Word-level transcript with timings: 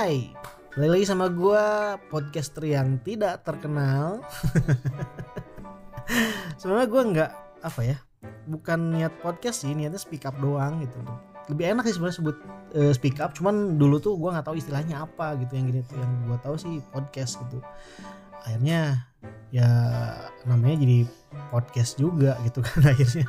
Hai, 0.00 0.32
lagi 0.80 1.04
sama 1.04 1.28
gue 1.28 1.64
podcaster 2.08 2.64
yang 2.64 2.96
tidak 3.04 3.44
terkenal. 3.44 4.24
Sebenarnya 6.56 6.88
gue 6.88 7.02
nggak 7.12 7.30
apa 7.60 7.80
ya, 7.84 8.00
bukan 8.48 8.96
niat 8.96 9.12
podcast 9.20 9.60
sih, 9.60 9.76
niatnya 9.76 10.00
speak 10.00 10.24
up 10.24 10.40
doang 10.40 10.80
gitu. 10.80 10.96
Lebih 11.52 11.76
enak 11.76 11.84
sih 11.84 12.00
sebenarnya 12.00 12.16
sebut 12.16 12.36
uh, 12.80 12.92
speak 12.96 13.20
up, 13.20 13.36
cuman 13.36 13.76
dulu 13.76 14.00
tuh 14.00 14.16
gue 14.16 14.32
nggak 14.32 14.48
tahu 14.48 14.56
istilahnya 14.56 15.04
apa 15.04 15.36
gitu 15.36 15.52
yang 15.52 15.68
gini 15.68 15.84
tuh 15.84 16.00
yang 16.00 16.12
gue 16.32 16.38
tahu 16.40 16.56
sih 16.56 16.80
podcast 16.96 17.36
gitu. 17.44 17.60
Akhirnya 18.48 19.04
ya 19.52 19.68
namanya 20.48 20.80
jadi 20.80 21.04
podcast 21.52 22.00
juga 22.00 22.40
gitu 22.48 22.64
kan 22.72 22.88
akhirnya 22.88 23.28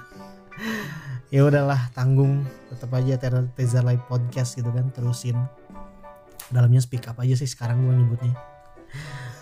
ya 1.35 1.43
udahlah 1.43 1.91
tanggung 1.91 2.47
tetap 2.71 2.95
aja 2.95 3.19
Teza 3.59 3.83
Live 3.83 4.07
Podcast 4.07 4.55
gitu 4.55 4.71
kan 4.71 4.87
terusin 4.95 5.35
dalamnya 6.51 6.83
speak 6.83 7.07
up 7.07 7.17
aja 7.19 7.33
sih 7.33 7.49
sekarang 7.49 7.87
gue 7.87 7.95
nyebutnya 7.95 8.35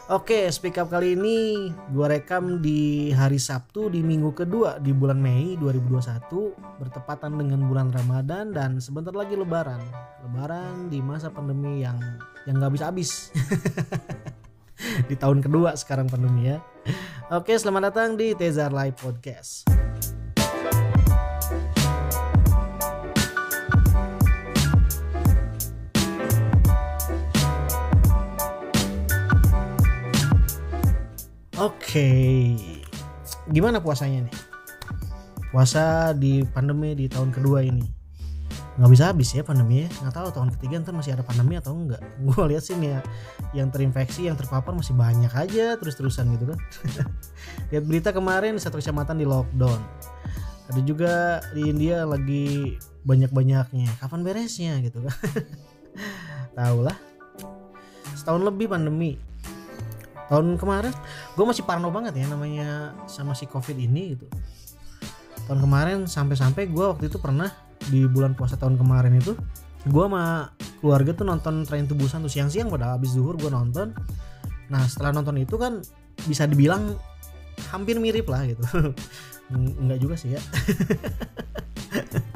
Oke, 0.09 0.49
speak 0.49 0.81
up 0.81 0.89
kali 0.89 1.13
ini 1.13 1.69
gue 1.69 2.05
rekam 2.09 2.65
di 2.65 3.13
hari 3.13 3.37
Sabtu 3.37 3.93
di 3.93 4.01
minggu 4.01 4.33
kedua 4.33 4.81
di 4.81 4.89
bulan 4.89 5.21
Mei 5.21 5.53
2021 5.61 6.81
bertepatan 6.81 7.37
dengan 7.37 7.69
bulan 7.69 7.93
Ramadan 7.93 8.49
dan 8.49 8.81
sebentar 8.81 9.13
lagi 9.13 9.37
Lebaran. 9.37 9.77
Lebaran 10.25 10.89
di 10.89 10.97
masa 10.97 11.29
pandemi 11.29 11.85
yang 11.85 12.01
yang 12.49 12.57
nggak 12.57 12.73
habis-habis. 12.73 13.29
di 15.09 15.13
tahun 15.13 15.45
kedua 15.45 15.77
sekarang 15.77 16.09
pandemi 16.09 16.49
ya. 16.49 16.57
Oke, 17.29 17.53
selamat 17.53 17.93
datang 17.93 18.17
di 18.17 18.33
Tezar 18.33 18.73
Live 18.73 18.97
Podcast. 18.97 19.69
Oke, 31.59 32.55
gimana 33.51 33.83
puasanya 33.83 34.23
nih? 34.23 34.35
Puasa 35.51 36.15
di 36.15 36.39
pandemi 36.47 36.95
di 36.95 37.11
tahun 37.11 37.35
kedua 37.35 37.59
ini. 37.67 37.83
Nggak 38.79 38.91
bisa 38.95 39.11
habis 39.11 39.35
ya 39.35 39.43
pandemi 39.43 39.83
ya. 39.83 39.91
Nggak 39.99 40.15
tahu 40.15 40.27
tahun 40.39 40.49
ketiga 40.55 40.79
ntar 40.79 40.95
masih 40.95 41.19
ada 41.19 41.23
pandemi 41.27 41.59
atau 41.59 41.75
enggak 41.75 41.99
gue 42.31 42.43
lihat 42.47 42.63
sih 42.63 42.79
nih 42.79 42.95
ya 42.95 43.01
yang 43.51 43.67
terinfeksi 43.75 44.31
yang 44.31 44.39
terpapar 44.39 44.71
masih 44.71 44.95
banyak 44.95 45.27
aja 45.35 45.75
terus 45.75 45.99
terusan 45.99 46.31
gitu 46.39 46.47
kan. 46.47 46.59
Lihat 47.75 47.83
berita 47.83 48.15
kemarin 48.15 48.55
satu 48.55 48.79
kecamatan 48.79 49.19
di 49.19 49.27
lockdown. 49.27 49.83
Ada 50.71 50.79
juga 50.87 51.43
di 51.51 51.75
India 51.75 52.07
lagi 52.07 52.79
banyak 53.03 53.35
banyaknya 53.35 53.91
kapan 53.99 54.23
beresnya 54.23 54.79
gitu 54.79 55.03
kan? 55.03 55.15
Tahu 56.55 56.87
lah 56.87 56.95
setahun 58.15 58.47
lebih 58.47 58.71
pandemi 58.71 59.19
tahun 60.29 60.61
kemarin 60.61 60.93
gue 61.33 61.45
masih 61.45 61.65
parno 61.65 61.89
banget 61.89 62.13
ya 62.21 62.25
namanya 62.29 62.93
sama 63.09 63.33
si 63.33 63.49
covid 63.49 63.75
ini 63.75 64.15
gitu. 64.15 64.29
Tahun 65.49 65.59
kemarin 65.59 66.05
sampai-sampai 66.05 66.69
gue 66.69 66.85
waktu 66.85 67.09
itu 67.09 67.17
pernah 67.17 67.49
di 67.89 68.05
bulan 68.05 68.37
puasa 68.37 68.53
tahun 68.53 68.77
kemarin 68.77 69.17
itu 69.17 69.33
gue 69.89 70.03
sama 70.05 70.53
keluarga 70.79 71.11
tuh 71.17 71.25
nonton 71.25 71.65
Train 71.65 71.89
to 71.89 71.97
Busan 71.97 72.21
tuh 72.21 72.31
siang-siang 72.31 72.69
pada 72.69 72.93
habis 72.93 73.17
zuhur 73.17 73.35
gue 73.35 73.49
nonton. 73.49 73.91
Nah 74.69 74.85
setelah 74.85 75.17
nonton 75.17 75.41
itu 75.41 75.57
kan 75.57 75.81
bisa 76.29 76.45
dibilang 76.45 76.93
hampir 77.73 77.97
mirip 77.97 78.29
lah 78.29 78.45
gitu. 78.45 78.63
Enggak 79.81 79.97
juga 79.97 80.13
sih 80.13 80.37
ya 80.37 80.41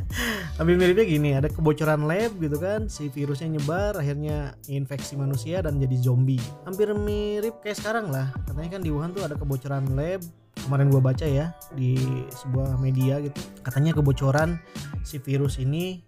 Hampir 0.62 0.78
miripnya 0.78 1.06
gini, 1.06 1.30
ada 1.34 1.50
kebocoran 1.50 2.06
lab 2.06 2.38
gitu 2.38 2.58
kan, 2.62 2.86
si 2.86 3.10
virusnya 3.10 3.58
nyebar, 3.58 3.98
akhirnya 3.98 4.54
infeksi 4.70 5.18
manusia 5.18 5.66
dan 5.66 5.82
jadi 5.82 5.98
zombie. 5.98 6.42
Hampir 6.70 6.94
mirip 6.94 7.60
kayak 7.66 7.82
sekarang 7.82 8.14
lah. 8.14 8.30
Katanya 8.46 8.78
kan 8.78 8.82
di 8.86 8.90
Wuhan 8.94 9.12
tuh 9.12 9.26
ada 9.26 9.34
kebocoran 9.34 9.98
lab. 9.98 10.22
Kemarin 10.54 10.94
gua 10.94 11.02
baca 11.02 11.26
ya 11.26 11.52
di 11.74 11.98
sebuah 12.30 12.78
media 12.78 13.20
gitu. 13.20 13.36
Katanya 13.66 13.98
kebocoran 13.98 14.62
si 15.02 15.18
virus 15.18 15.58
ini 15.58 16.06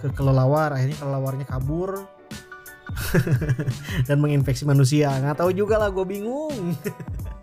ke 0.00 0.08
kelelawar, 0.14 0.72
akhirnya 0.72 0.96
kelelawarnya 0.96 1.44
kabur 1.44 2.06
dan 4.08 4.16
menginfeksi 4.22 4.64
manusia. 4.64 5.12
Nggak 5.20 5.42
tahu 5.42 5.50
juga 5.52 5.76
lah, 5.76 5.92
gue 5.92 6.06
bingung. 6.06 6.54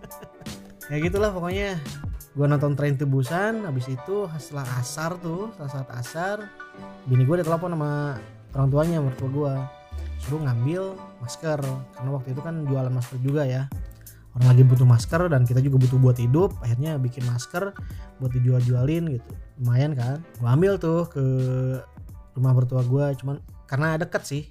ya 0.92 0.98
gitulah 1.04 1.36
pokoknya 1.36 1.76
gue 2.38 2.46
nonton 2.46 2.78
Train 2.78 2.94
to 3.02 3.09
Busan 3.09 3.66
habis 3.66 3.90
itu 3.90 4.30
setelah 4.38 4.70
asar 4.78 5.18
tuh 5.18 5.50
setelah 5.58 5.72
saat 5.74 5.90
asar 5.98 6.38
bini 7.09 7.25
gue 7.25 7.42
ditelepon 7.42 7.74
sama 7.74 8.22
orang 8.53 8.70
tuanya 8.70 9.02
mertua 9.02 9.30
gue 9.34 9.53
suruh 10.22 10.46
ngambil 10.46 10.94
masker 11.18 11.59
karena 11.98 12.09
waktu 12.14 12.38
itu 12.38 12.42
kan 12.46 12.56
jualan 12.70 12.94
masker 12.94 13.18
juga 13.25 13.44
ya. 13.46 13.66
Orang 14.38 14.53
lagi 14.53 14.64
butuh 14.70 14.86
masker 14.86 15.22
dan 15.34 15.50
kita 15.50 15.66
juga 15.66 15.81
butuh 15.81 15.98
buat 15.98 16.18
hidup 16.22 16.53
akhirnya 16.62 17.02
bikin 17.02 17.25
masker 17.25 17.74
buat 18.22 18.31
dijual-jualin 18.38 19.18
gitu. 19.18 19.31
Lumayan 19.58 19.98
kan? 19.98 20.22
Gue 20.38 20.50
ambil 20.50 20.78
tuh 20.78 21.09
ke 21.09 21.25
rumah 22.38 22.54
mertua 22.54 22.86
gue 22.86 23.06
cuman 23.18 23.42
karena 23.66 23.98
deket 23.98 24.24
sih. 24.30 24.44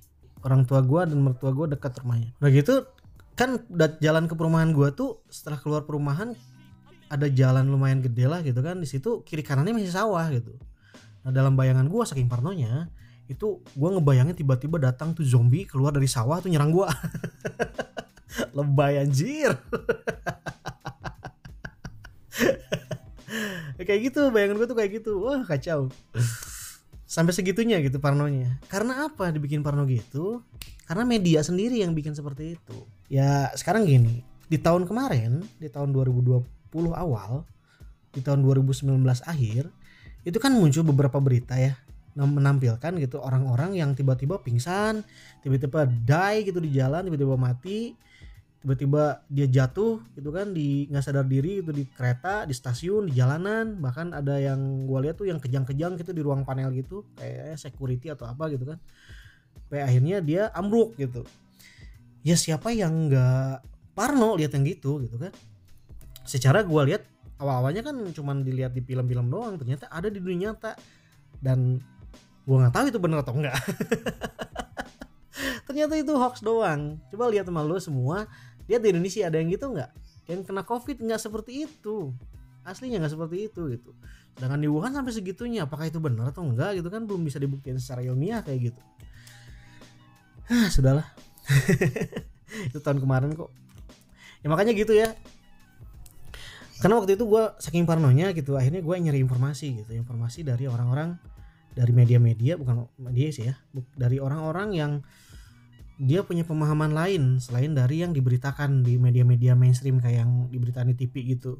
Orang 0.42 0.66
tua 0.66 0.82
gue 0.82 1.06
dan 1.06 1.18
mertua 1.22 1.54
gue 1.54 1.78
deket 1.78 2.03
rumahnya. 2.03 2.34
Udah 2.42 2.50
gitu 2.50 2.74
kan 3.38 3.62
jalan 4.03 4.26
ke 4.26 4.34
perumahan 4.34 4.74
gue 4.74 4.91
tuh 4.91 5.22
setelah 5.30 5.62
keluar 5.62 5.86
perumahan 5.86 6.34
ada 7.06 7.26
jalan 7.30 7.66
lumayan 7.70 8.02
gede 8.02 8.26
lah 8.26 8.42
gitu 8.42 8.58
kan. 8.62 8.78
Di 8.78 8.88
situ 8.88 9.22
kiri 9.22 9.42
kanannya 9.42 9.76
masih 9.76 9.94
sawah 9.94 10.26
gitu. 10.30 10.54
Nah 11.26 11.30
dalam 11.34 11.58
bayangan 11.58 11.86
gue 11.86 12.02
saking 12.06 12.30
parnonya 12.30 12.90
itu 13.26 13.58
gue 13.58 13.88
ngebayangin 13.98 14.38
tiba-tiba 14.38 14.78
datang 14.78 15.10
tuh 15.10 15.26
zombie 15.26 15.66
keluar 15.66 15.90
dari 15.90 16.06
sawah 16.06 16.38
tuh 16.38 16.46
nyerang 16.46 16.70
gue 16.70 16.86
lebay 18.56 19.02
anjir. 19.02 19.54
Kayak 23.86 24.00
gitu 24.10 24.34
bayangan 24.34 24.58
gue 24.58 24.66
tuh 24.66 24.74
kayak 24.74 24.90
gitu. 24.98 25.12
Wah 25.22 25.46
kacau. 25.46 25.92
Sampai 27.06 27.30
segitunya 27.30 27.78
gitu 27.78 28.02
parnonya. 28.02 28.58
Karena 28.66 29.06
apa 29.06 29.30
dibikin 29.30 29.62
parno 29.62 29.86
gitu? 29.86 30.42
Karena 30.90 31.06
media 31.06 31.38
sendiri 31.44 31.78
yang 31.78 31.94
bikin 31.94 32.10
seperti 32.10 32.58
itu. 32.58 32.78
Ya 33.06 33.54
sekarang 33.54 33.86
gini 33.86 34.26
di 34.46 34.58
tahun 34.58 34.86
kemarin 34.86 35.42
di 35.58 35.66
tahun 35.70 35.90
2020 35.94 36.55
awal 36.92 37.48
di 38.12 38.20
tahun 38.25 38.44
2019 38.44 38.88
akhir 39.25 39.69
itu 40.26 40.38
kan 40.42 40.53
muncul 40.53 40.82
beberapa 40.82 41.20
berita 41.22 41.54
ya 41.54 41.76
menampilkan 42.16 42.97
gitu 42.97 43.20
orang-orang 43.20 43.76
yang 43.76 43.92
tiba-tiba 43.92 44.41
pingsan, 44.41 45.04
tiba-tiba 45.44 45.84
die 45.84 46.48
gitu 46.48 46.65
di 46.65 46.72
jalan, 46.72 47.04
tiba-tiba 47.04 47.36
mati, 47.36 47.92
tiba-tiba 48.65 49.20
dia 49.28 49.44
jatuh 49.44 50.00
gitu 50.16 50.32
kan 50.32 50.56
di 50.56 50.88
nggak 50.88 51.04
sadar 51.04 51.28
diri 51.28 51.60
itu 51.60 51.70
di 51.76 51.84
kereta, 51.84 52.48
di 52.48 52.56
stasiun, 52.56 53.12
di 53.12 53.20
jalanan, 53.20 53.76
bahkan 53.76 54.16
ada 54.16 54.41
yang 54.41 54.88
gue 54.88 54.98
lihat 55.04 55.20
tuh 55.20 55.28
yang 55.28 55.36
kejang-kejang 55.36 56.00
gitu 56.00 56.16
di 56.16 56.25
ruang 56.25 56.48
panel 56.48 56.72
gitu 56.72 57.04
kayak 57.20 57.60
security 57.60 58.09
atau 58.09 58.25
apa 58.25 58.48
gitu 58.48 58.65
kan. 58.65 58.81
Sampai 59.60 59.84
akhirnya 59.84 60.25
dia 60.25 60.48
ambruk 60.56 60.97
gitu. 60.97 61.20
Ya 62.25 62.34
siapa 62.34 62.72
yang 62.72 63.12
nggak 63.12 63.60
parno 63.92 64.41
lihat 64.41 64.56
yang 64.56 64.65
gitu 64.65 65.04
gitu 65.04 65.20
kan 65.20 65.36
secara 66.26 66.66
gue 66.66 66.82
lihat 66.92 67.06
awal-awalnya 67.38 67.87
kan 67.87 67.97
cuma 68.12 68.34
dilihat 68.37 68.75
di 68.75 68.82
film-film 68.82 69.31
doang 69.31 69.54
ternyata 69.56 69.88
ada 69.88 70.10
di 70.10 70.20
dunia 70.20 70.53
nyata. 70.53 70.76
Dan 71.37 71.81
gue 72.47 72.56
nggak 72.56 72.75
tahu 72.75 72.84
itu 72.88 72.98
benar 73.03 73.26
atau 73.26 73.34
enggak 73.37 73.59
ternyata 75.66 75.94
itu 75.98 76.12
hoax 76.16 76.41
doang. 76.41 76.97
Coba 77.12 77.28
lihat 77.28 77.44
sama 77.44 77.60
lo 77.60 77.76
semua 77.76 78.25
lihat 78.66 78.81
di 78.82 78.88
Indonesia 78.94 79.28
ada 79.28 79.36
yang 79.36 79.53
gitu 79.53 79.75
nggak? 79.75 79.91
Yang 80.26 80.41
kena 80.48 80.62
covid 80.65 80.97
nggak 81.03 81.20
seperti 81.20 81.69
itu. 81.69 82.15
Aslinya 82.65 83.04
nggak 83.04 83.12
seperti 83.12 83.36
itu 83.53 83.62
gitu. 83.76 83.91
Sedangkan 84.38 84.60
di 84.62 84.69
Wuhan 84.72 84.97
sampai 84.97 85.12
segitunya 85.12 85.69
apakah 85.69 85.86
itu 85.86 86.00
benar 86.00 86.32
atau 86.32 86.47
enggak 86.47 86.81
gitu 86.81 86.88
kan 86.88 87.04
belum 87.04 87.22
bisa 87.22 87.36
dibuktikan 87.36 87.76
secara 87.76 88.00
ilmiah 88.03 88.41
kayak 88.41 88.72
gitu. 88.72 88.82
Ah 90.48 90.71
sudahlah. 90.74 91.06
Itu 92.71 92.78
tahun 92.80 93.03
kemarin 93.03 93.34
kok. 93.34 93.50
Ya 94.42 94.47
makanya 94.48 94.72
gitu 94.72 94.95
ya 94.95 95.12
karena 96.76 96.94
waktu 97.00 97.16
itu 97.16 97.24
gue 97.24 97.44
saking 97.56 97.88
parnonya 97.88 98.36
gitu 98.36 98.54
akhirnya 98.54 98.84
gue 98.84 98.94
nyari 98.94 99.18
informasi 99.24 99.84
gitu. 99.84 99.96
Informasi 99.96 100.44
dari 100.44 100.68
orang-orang 100.68 101.16
dari 101.72 101.92
media-media 101.92 102.56
bukan 102.56 102.88
media 103.00 103.28
sih 103.32 103.48
ya 103.52 103.54
dari 103.96 104.16
orang-orang 104.16 104.68
yang 104.72 104.92
dia 105.96 106.20
punya 106.24 106.44
pemahaman 106.44 106.92
lain 106.92 107.40
selain 107.40 107.72
dari 107.72 108.04
yang 108.04 108.12
diberitakan 108.12 108.84
di 108.84 109.00
media-media 109.00 109.56
mainstream 109.56 109.96
kayak 109.96 110.28
yang 110.28 110.32
diberitakan 110.52 110.92
di 110.92 110.96
TV 111.00 111.36
gitu. 111.36 111.56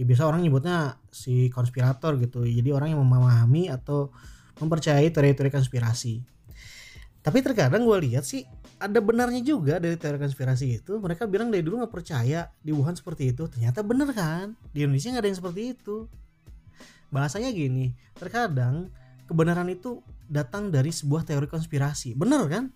Ya 0.00 0.08
biasa 0.08 0.24
orang 0.24 0.40
nyebutnya 0.40 0.96
si 1.12 1.52
konspirator 1.52 2.16
gitu. 2.16 2.48
Jadi 2.48 2.72
orang 2.72 2.96
yang 2.96 3.04
memahami 3.04 3.68
atau 3.68 4.08
mempercayai 4.56 5.12
teori-teori 5.12 5.52
konspirasi 5.52 6.31
tapi 7.22 7.38
terkadang 7.38 7.86
gue 7.86 7.98
lihat 8.10 8.26
sih 8.26 8.42
ada 8.82 8.98
benarnya 8.98 9.38
juga 9.46 9.78
dari 9.78 9.94
teori 9.94 10.18
konspirasi 10.18 10.82
itu 10.82 10.98
mereka 10.98 11.30
bilang 11.30 11.54
dari 11.54 11.62
dulu 11.62 11.78
nggak 11.78 11.94
percaya 11.94 12.50
di 12.58 12.74
Wuhan 12.74 12.98
seperti 12.98 13.30
itu. 13.30 13.46
Ternyata 13.46 13.86
bener 13.86 14.10
kan? 14.10 14.58
Di 14.74 14.82
Indonesia 14.82 15.14
nggak 15.14 15.22
ada 15.22 15.30
yang 15.30 15.38
seperti 15.38 15.62
itu. 15.70 15.96
Bahasanya 17.14 17.54
gini 17.54 17.94
terkadang 18.18 18.90
kebenaran 19.30 19.70
itu 19.70 20.02
datang 20.26 20.74
dari 20.74 20.90
sebuah 20.90 21.22
teori 21.22 21.46
konspirasi. 21.46 22.18
Bener 22.18 22.42
kan? 22.50 22.74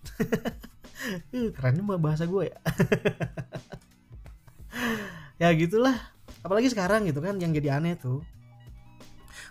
Kerennya 1.59 1.83
mah 1.83 1.99
bahasa 1.99 2.25
gue 2.25 2.55
ya. 2.55 2.59
Ya 5.37 5.53
gitulah. 5.53 5.93
Apalagi 6.41 6.73
sekarang 6.73 7.05
gitu 7.05 7.21
kan 7.21 7.37
yang 7.37 7.53
jadi 7.53 7.77
aneh 7.77 7.93
tuh. 7.93 8.25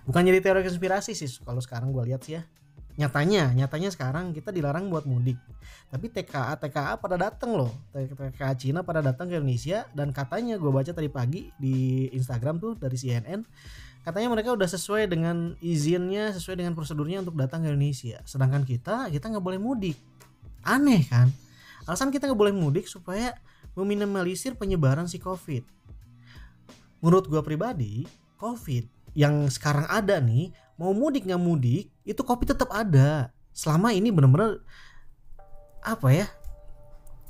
Bukan 0.09 0.25
jadi 0.25 0.41
teori 0.41 0.65
konspirasi 0.65 1.13
sih 1.13 1.29
kalau 1.45 1.61
sekarang 1.61 1.93
gue 1.93 2.09
lihat 2.09 2.25
sih 2.25 2.41
ya 2.41 2.45
nyatanya 2.95 3.51
nyatanya 3.51 3.91
sekarang 3.91 4.31
kita 4.31 4.55
dilarang 4.55 4.87
buat 4.87 5.03
mudik. 5.03 5.35
Tapi 5.91 6.07
TKA 6.07 6.55
TKA 6.55 6.95
pada 6.99 7.19
datang 7.19 7.55
loh. 7.55 7.71
TKA 7.91 8.55
Cina 8.55 8.87
pada 8.87 9.03
datang 9.03 9.27
ke 9.27 9.35
Indonesia 9.35 9.83
dan 9.91 10.15
katanya 10.15 10.55
gue 10.55 10.71
baca 10.71 10.91
tadi 10.95 11.11
pagi 11.11 11.51
di 11.59 12.07
Instagram 12.15 12.59
tuh 12.59 12.73
dari 12.79 12.95
CNN 12.95 13.43
katanya 14.05 14.37
mereka 14.37 14.53
udah 14.53 14.69
sesuai 14.69 15.09
dengan 15.09 15.57
izinnya 15.65 16.29
sesuai 16.29 16.61
dengan 16.61 16.77
prosedurnya 16.77 17.25
untuk 17.25 17.35
datang 17.35 17.65
ke 17.65 17.73
Indonesia. 17.73 18.23
Sedangkan 18.23 18.63
kita 18.63 19.11
kita 19.11 19.27
nggak 19.27 19.43
boleh 19.43 19.59
mudik. 19.59 19.99
Aneh 20.63 21.03
kan? 21.05 21.29
Alasan 21.85 22.09
kita 22.09 22.31
nggak 22.31 22.39
boleh 22.39 22.55
mudik 22.55 22.87
supaya 22.87 23.35
meminimalisir 23.75 24.55
penyebaran 24.55 25.05
si 25.05 25.19
covid. 25.19 25.67
Menurut 27.03 27.27
gue 27.27 27.41
pribadi 27.43 28.07
covid 28.39 28.87
yang 29.15 29.47
sekarang 29.51 29.87
ada 29.87 30.19
nih 30.19 30.51
mau 30.75 30.91
mudik 30.91 31.23
nggak 31.23 31.41
mudik 31.41 31.91
itu 32.03 32.21
covid 32.23 32.55
tetap 32.55 32.69
ada. 32.71 33.31
Selama 33.55 33.95
ini 33.95 34.11
bener-bener 34.11 34.59
apa 35.85 36.09
ya 36.11 36.27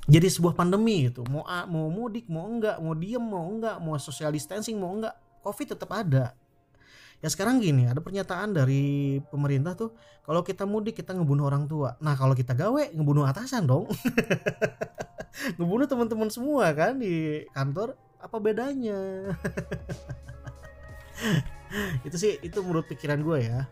jadi 0.05 0.29
sebuah 0.29 0.53
pandemi 0.53 1.09
gitu. 1.09 1.25
Mau 1.25 1.45
mau 1.65 1.89
mudik 1.89 2.29
mau 2.29 2.45
enggak 2.45 2.77
mau 2.77 2.93
diem 2.93 3.21
mau 3.21 3.45
enggak 3.49 3.77
mau 3.81 3.97
social 3.97 4.29
distancing 4.29 4.77
mau 4.77 4.93
enggak 4.93 5.17
covid 5.41 5.73
tetap 5.73 5.89
ada. 5.89 6.37
Ya 7.23 7.27
sekarang 7.31 7.57
gini 7.57 7.89
ada 7.89 8.05
pernyataan 8.05 8.53
dari 8.53 9.17
pemerintah 9.33 9.73
tuh 9.73 9.97
kalau 10.21 10.45
kita 10.45 10.69
mudik 10.69 11.01
kita 11.01 11.17
ngebunuh 11.17 11.49
orang 11.49 11.65
tua. 11.65 11.97
Nah 12.05 12.13
kalau 12.13 12.37
kita 12.37 12.53
gawe 12.53 12.93
ngebunuh 12.93 13.25
atasan 13.25 13.65
dong. 13.65 13.89
Ngebunuh 15.59 15.83
teman-teman 15.83 16.31
semua 16.31 16.71
kan 16.71 16.95
di 16.95 17.43
kantor 17.51 17.99
apa 18.23 18.37
bedanya 18.39 19.35
itu 22.07 22.15
sih 22.15 22.31
itu 22.41 22.59
menurut 22.61 22.85
pikiran 22.89 23.21
gue 23.21 23.37
ya. 23.45 23.69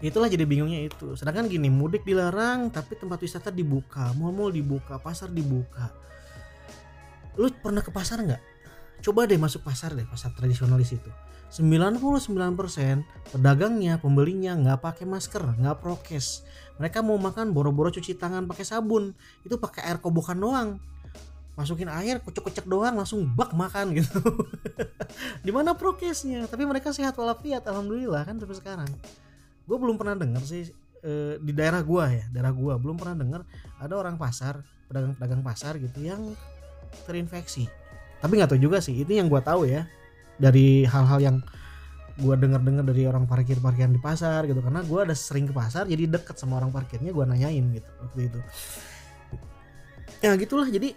Itulah 0.00 0.32
jadi 0.32 0.48
bingungnya 0.48 0.80
itu. 0.88 1.12
Sedangkan 1.12 1.48
gini 1.48 1.68
mudik 1.68 2.08
dilarang 2.08 2.72
tapi 2.72 2.96
tempat 2.96 3.20
wisata 3.20 3.52
dibuka 3.52 4.12
mall-mall 4.16 4.52
dibuka 4.52 4.96
pasar 4.96 5.28
dibuka. 5.28 5.92
Lu 7.36 7.52
pernah 7.60 7.84
ke 7.84 7.92
pasar 7.92 8.24
nggak? 8.24 8.42
Coba 9.00 9.24
deh 9.24 9.40
masuk 9.40 9.64
pasar 9.64 9.96
deh 9.96 10.04
pasar 10.04 10.32
tradisionalis 10.36 10.92
itu 10.92 11.10
99% 11.50 11.98
pedagangnya, 13.34 13.98
pembelinya 13.98 14.54
nggak 14.54 14.78
pakai 14.86 15.02
masker, 15.02 15.58
nggak 15.58 15.82
prokes. 15.82 16.46
Mereka 16.78 17.02
mau 17.02 17.18
makan 17.18 17.50
boro-boro 17.50 17.90
cuci 17.90 18.14
tangan 18.14 18.46
pakai 18.46 18.62
sabun, 18.62 19.10
itu 19.42 19.58
pakai 19.58 19.90
air 19.90 19.98
kobokan 19.98 20.38
doang. 20.38 20.78
Masukin 21.60 21.92
air, 21.92 22.24
kucek-kucek 22.24 22.64
doang, 22.64 22.96
langsung 22.96 23.28
bak 23.36 23.52
makan 23.52 23.92
gitu. 23.92 24.16
Di 25.44 25.52
mana 25.52 25.76
prokesnya? 25.76 26.48
Tapi 26.48 26.64
mereka 26.64 26.88
sehat 26.96 27.12
walafiat, 27.20 27.68
alhamdulillah 27.68 28.24
kan 28.24 28.40
sampai 28.40 28.56
sekarang. 28.56 28.90
Gue 29.68 29.76
belum 29.76 30.00
pernah 30.00 30.16
dengar 30.16 30.40
sih 30.40 30.72
e, 31.04 31.36
di 31.36 31.52
daerah 31.52 31.84
gue 31.84 32.04
ya, 32.08 32.24
daerah 32.32 32.56
gue 32.56 32.72
belum 32.80 32.96
pernah 32.96 33.20
dengar 33.20 33.40
ada 33.76 33.92
orang 33.92 34.16
pasar, 34.16 34.64
pedagang-pedagang 34.88 35.44
pasar 35.44 35.76
gitu 35.76 36.00
yang 36.00 36.32
terinfeksi. 37.04 37.68
Tapi 38.24 38.40
nggak 38.40 38.56
tahu 38.56 38.60
juga 38.64 38.80
sih, 38.80 38.96
itu 38.96 39.12
yang 39.12 39.28
gue 39.28 39.40
tahu 39.44 39.68
ya 39.68 39.84
dari 40.40 40.88
hal-hal 40.88 41.20
yang 41.20 41.36
gue 42.20 42.34
dengar-dengar 42.36 42.84
dari 42.84 43.08
orang 43.08 43.24
parkir 43.24 43.56
parkiran 43.60 43.92
di 43.96 44.00
pasar 44.00 44.44
gitu 44.44 44.60
karena 44.60 44.84
gue 44.84 45.00
ada 45.00 45.16
sering 45.16 45.48
ke 45.48 45.54
pasar 45.56 45.88
jadi 45.88 46.04
deket 46.04 46.36
sama 46.36 46.60
orang 46.60 46.68
parkirnya 46.68 47.16
gue 47.16 47.24
nanyain 47.24 47.64
gitu 47.72 47.90
waktu 48.04 48.20
itu 48.28 48.40
ya 50.20 50.36
gitulah 50.36 50.68
jadi 50.68 50.92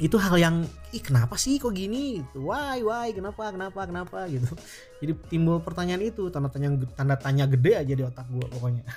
itu 0.00 0.16
hal 0.16 0.40
yang 0.40 0.56
ih 0.96 1.04
kenapa 1.04 1.36
sih 1.36 1.60
kok 1.60 1.76
gini? 1.76 2.24
Gitu. 2.24 2.48
Why 2.48 2.80
why? 2.80 3.12
Kenapa 3.12 3.52
kenapa 3.52 3.84
kenapa? 3.84 4.24
Gitu. 4.24 4.48
Jadi 5.04 5.12
timbul 5.28 5.60
pertanyaan 5.60 6.00
itu 6.00 6.32
tanda 6.32 6.48
tanya 6.48 6.72
tanda 6.96 7.16
tanya 7.20 7.44
gede 7.44 7.72
aja 7.76 7.92
di 7.92 8.04
otak 8.04 8.26
gue 8.32 8.46
pokoknya. 8.48 8.84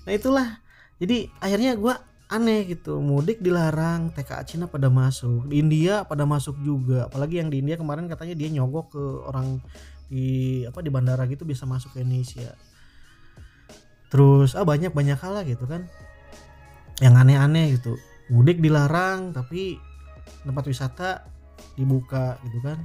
Nah 0.00 0.16
itulah. 0.16 0.48
Jadi 0.96 1.28
akhirnya 1.38 1.76
gue 1.76 1.94
aneh 2.32 2.66
gitu. 2.72 2.98
Mudik 3.04 3.44
dilarang 3.44 4.10
TKA 4.16 4.42
Cina 4.48 4.64
pada 4.66 4.88
masuk 4.88 5.46
di 5.46 5.60
India 5.60 6.02
pada 6.08 6.24
masuk 6.24 6.56
juga. 6.64 7.06
Apalagi 7.06 7.38
yang 7.38 7.52
di 7.52 7.60
India 7.60 7.76
kemarin 7.76 8.08
katanya 8.08 8.34
dia 8.34 8.48
nyogok 8.48 8.96
ke 8.96 9.02
orang 9.28 9.60
di 10.08 10.64
apa 10.66 10.82
di 10.82 10.90
bandara 10.90 11.28
gitu 11.28 11.44
bisa 11.44 11.68
masuk 11.68 11.94
ke 11.94 12.02
Indonesia. 12.02 12.56
Terus 14.10 14.58
ah 14.58 14.66
banyak 14.66 14.90
banyak 14.90 15.20
hal 15.20 15.32
lah 15.36 15.44
gitu 15.46 15.68
kan 15.68 15.86
yang 17.00 17.16
aneh-aneh 17.16 17.80
gitu. 17.80 17.96
Mudik 18.30 18.62
dilarang 18.62 19.34
tapi 19.34 19.80
tempat 20.44 20.64
wisata 20.68 21.26
dibuka 21.74 22.38
gitu 22.46 22.60
kan. 22.62 22.78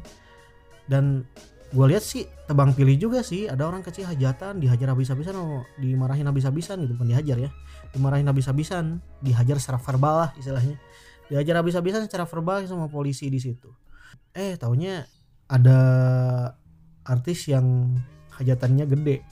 Dan 0.90 1.28
gue 1.76 1.86
lihat 1.92 2.02
sih 2.02 2.24
tebang 2.48 2.72
pilih 2.72 2.96
juga 2.96 3.20
sih 3.22 3.52
ada 3.52 3.68
orang 3.68 3.84
kecil 3.84 4.08
hajatan 4.08 4.64
dihajar 4.64 4.96
habis-habisan 4.96 5.36
dimarahin 5.82 6.30
habis-habisan 6.30 6.88
gitu 6.88 6.96
bukan 6.96 7.12
dihajar 7.12 7.38
ya. 7.38 7.52
Dimarahin 7.92 8.26
habis-habisan 8.26 9.04
dihajar 9.22 9.60
secara 9.60 9.78
verbal 9.78 10.16
lah 10.26 10.30
istilahnya. 10.40 10.80
Dihajar 11.28 11.62
habis-habisan 11.62 12.08
secara 12.08 12.26
verbal 12.26 12.64
sama 12.66 12.88
polisi 12.88 13.28
di 13.30 13.38
situ. 13.38 13.70
Eh 14.32 14.56
taunya 14.56 15.04
ada 15.46 15.78
artis 17.06 17.46
yang 17.46 17.94
hajatannya 18.36 18.86
gede 18.90 19.18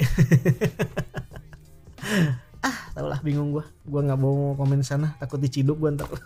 tau 2.94 3.10
lah 3.10 3.18
bingung 3.25 3.50
gue 3.50 3.66
gue 3.66 4.01
nggak 4.06 4.19
mau 4.22 4.54
komen 4.54 4.86
sana 4.86 5.18
takut 5.18 5.42
diciduk 5.42 5.78
gue 5.81 5.90
ntar. 5.98 6.10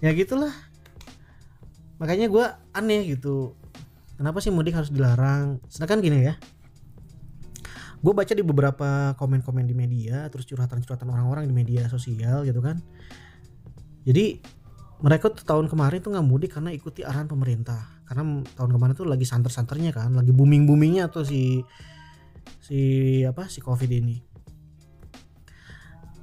Ya 0.00 0.16
gitulah. 0.16 0.52
Makanya 2.00 2.32
gue 2.32 2.44
aneh 2.72 3.04
gitu. 3.12 3.52
Kenapa 4.16 4.40
sih 4.40 4.48
mudik 4.48 4.72
harus 4.72 4.88
dilarang? 4.88 5.60
Sedangkan 5.68 6.00
gini 6.00 6.24
ya. 6.24 6.34
Gue 8.00 8.16
baca 8.16 8.32
di 8.32 8.40
beberapa 8.40 9.12
komen-komen 9.20 9.68
di 9.68 9.76
media 9.76 10.24
terus 10.32 10.48
curhatan-curhatan 10.48 11.04
orang-orang 11.04 11.44
di 11.44 11.52
media 11.52 11.84
sosial 11.92 12.48
gitu 12.48 12.64
kan. 12.64 12.80
Jadi 14.08 14.40
mereka 15.04 15.28
tuh 15.28 15.44
tahun 15.44 15.68
kemarin 15.68 16.00
tuh 16.00 16.16
nggak 16.16 16.24
mudik 16.24 16.56
karena 16.56 16.72
ikuti 16.72 17.04
arahan 17.04 17.28
pemerintah. 17.28 18.00
Karena 18.08 18.40
tahun 18.56 18.72
kemarin 18.72 18.96
tuh 18.96 19.04
lagi 19.04 19.28
santer-santernya 19.28 19.92
kan 19.92 20.16
lagi 20.16 20.32
booming-boomingnya 20.32 21.12
tuh 21.12 21.28
si 21.28 21.60
si 22.62 22.80
apa 23.26 23.48
si 23.48 23.64
covid 23.64 23.90
ini. 23.90 24.20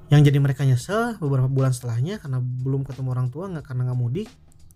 Yang 0.08 0.32
jadi 0.32 0.38
mereka 0.40 0.64
nyesel 0.64 1.20
beberapa 1.20 1.52
bulan 1.52 1.76
setelahnya 1.76 2.20
karena 2.24 2.40
belum 2.40 2.88
ketemu 2.88 3.10
orang 3.12 3.28
tua 3.28 3.52
nggak 3.52 3.66
karena 3.68 3.92
nggak 3.92 4.00
mudik 4.00 4.30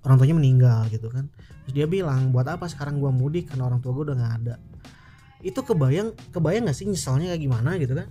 orang 0.06 0.18
tuanya 0.18 0.36
meninggal 0.38 0.80
gitu 0.89 1.08
kan. 1.13 1.30
Terus 1.66 1.74
dia 1.74 1.86
bilang 1.86 2.34
buat 2.34 2.46
apa 2.50 2.66
sekarang 2.66 2.98
gua 2.98 3.13
mudik 3.13 3.54
karena 3.54 3.70
orang 3.70 3.80
tua 3.80 3.94
gue 3.94 4.04
udah 4.12 4.18
nggak 4.18 4.34
ada? 4.44 4.56
Itu 5.42 5.66
kebayang 5.66 6.13
kebayang 6.34 6.70
gak 6.70 6.77
sih 6.77 6.86
nyesalnya 6.86 7.34
kayak 7.34 7.42
gimana 7.42 7.77
gitu 7.82 7.94
kan? 7.98 8.10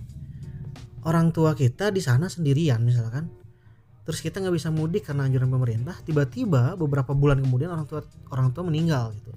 Orang 1.07 1.31
tua 1.35 1.55
kita 1.55 1.91
di 1.91 1.99
sana 2.03 2.31
sendirian 2.31 2.83
misalkan. 2.83 3.27
Terus 4.01 4.19
kita 4.19 4.41
nggak 4.41 4.55
bisa 4.55 4.73
mudik 4.73 5.07
karena 5.07 5.29
anjuran 5.29 5.47
pemerintah 5.47 5.95
tiba-tiba 6.01 6.73
beberapa 6.73 7.13
bulan 7.13 7.39
kemudian 7.39 7.69
orang 7.69 7.85
tua 7.85 8.01
orang 8.33 8.51
tua 8.51 8.65
meninggal 8.67 9.13
gitu. 9.15 9.31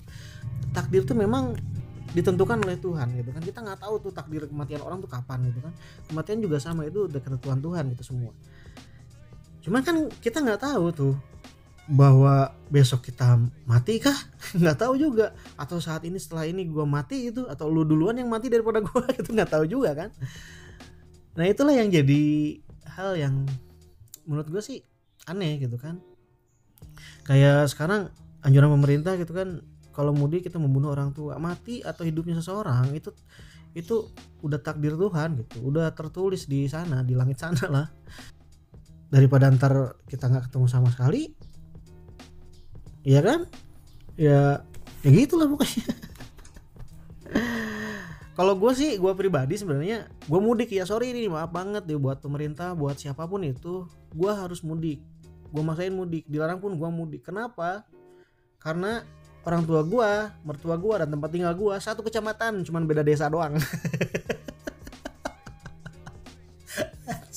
Takdir 0.75 1.07
itu 1.07 1.15
memang 1.15 1.55
ditentukan 2.15 2.63
oleh 2.63 2.79
Tuhan 2.79 3.11
gitu 3.19 3.31
kan. 3.35 3.43
Kita 3.43 3.59
nggak 3.61 3.79
tahu 3.83 3.95
tuh 3.99 4.13
takdir 4.15 4.47
kematian 4.47 4.81
orang 4.81 5.03
tuh 5.03 5.11
kapan 5.11 5.51
gitu 5.51 5.59
kan. 5.61 5.75
Kematian 6.07 6.39
juga 6.41 6.57
sama 6.63 6.87
itu 6.87 7.11
udah 7.11 7.21
ketentuan 7.21 7.59
Tuhan 7.59 7.91
gitu 7.91 8.03
semua. 8.07 8.33
Cuman 9.61 9.83
kan 9.83 9.97
kita 10.23 10.39
nggak 10.41 10.63
tahu 10.63 10.85
tuh 10.95 11.15
bahwa 11.85 12.57
besok 12.73 13.13
kita 13.13 13.37
mati 13.69 14.01
kah 14.01 14.15
nggak 14.63 14.79
tahu 14.79 14.95
juga. 14.95 15.35
Atau 15.59 15.83
saat 15.83 16.07
ini 16.07 16.17
setelah 16.23 16.47
ini 16.47 16.71
gue 16.71 16.87
mati 16.87 17.35
itu 17.35 17.51
atau 17.51 17.67
lu 17.67 17.83
duluan 17.83 18.15
yang 18.15 18.31
mati 18.31 18.47
daripada 18.47 18.79
gue 18.79 19.05
itu 19.21 19.35
nggak 19.35 19.51
tahu 19.51 19.65
juga 19.67 19.93
kan. 19.99 20.09
Nah 21.35 21.45
itulah 21.51 21.75
yang 21.75 21.91
jadi 21.91 22.23
hal 22.95 23.19
yang 23.19 23.35
menurut 24.23 24.47
gue 24.47 24.63
sih 24.63 24.87
aneh 25.27 25.59
gitu 25.59 25.75
kan. 25.83 25.99
Kayak 27.27 27.67
sekarang 27.75 28.15
anjuran 28.47 28.71
pemerintah 28.71 29.19
gitu 29.19 29.35
kan 29.35 29.65
kalau 29.95 30.11
mudik 30.11 30.51
kita 30.51 30.59
membunuh 30.59 30.91
orang 30.91 31.15
tua 31.15 31.39
mati 31.39 31.81
atau 31.81 32.03
hidupnya 32.03 32.37
seseorang 32.43 32.91
itu 32.93 33.15
itu 33.75 34.11
udah 34.43 34.59
takdir 34.59 34.99
Tuhan 34.99 35.39
gitu 35.41 35.71
udah 35.71 35.95
tertulis 35.95 36.51
di 36.51 36.67
sana 36.67 37.07
di 37.07 37.15
langit 37.15 37.39
sana 37.39 37.65
lah 37.71 37.87
daripada 39.09 39.47
ntar 39.55 40.03
kita 40.11 40.27
nggak 40.27 40.51
ketemu 40.51 40.67
sama 40.67 40.91
sekali 40.91 41.31
Iya 43.05 43.21
kan? 43.21 43.41
Ya 44.17 44.65
ya 45.05 45.09
gitulah 45.13 45.45
pokoknya. 45.47 45.85
Kalau 48.37 48.59
gue 48.59 48.73
sih, 48.75 48.99
gue 48.99 49.13
pribadi 49.15 49.55
sebenarnya 49.55 50.11
gue 50.27 50.41
mudik 50.43 50.73
ya 50.75 50.83
sorry 50.89 51.15
ini 51.15 51.31
maaf 51.31 51.55
banget 51.55 51.87
deh 51.87 52.01
buat 52.01 52.19
pemerintah, 52.19 52.75
buat 52.75 52.99
siapa 52.99 53.29
pun 53.31 53.47
itu, 53.47 53.87
gue 54.11 54.33
harus 54.33 54.65
mudik. 54.67 55.05
Gue 55.55 55.63
maksain 55.63 55.95
mudik, 55.95 56.27
dilarang 56.27 56.59
pun 56.59 56.75
gue 56.75 56.91
mudik. 56.91 57.23
Kenapa? 57.23 57.87
Karena 58.59 59.05
orang 59.45 59.63
tua 59.69 59.81
gue, 59.85 60.11
mertua 60.45 60.77
gue 60.77 60.95
dan 61.05 61.09
tempat 61.13 61.31
tinggal 61.33 61.55
gue 61.57 61.75
satu 61.81 62.01
kecamatan, 62.01 62.65
cuman 62.65 62.89
beda 62.89 63.05
desa 63.05 63.29
doang. 63.29 63.57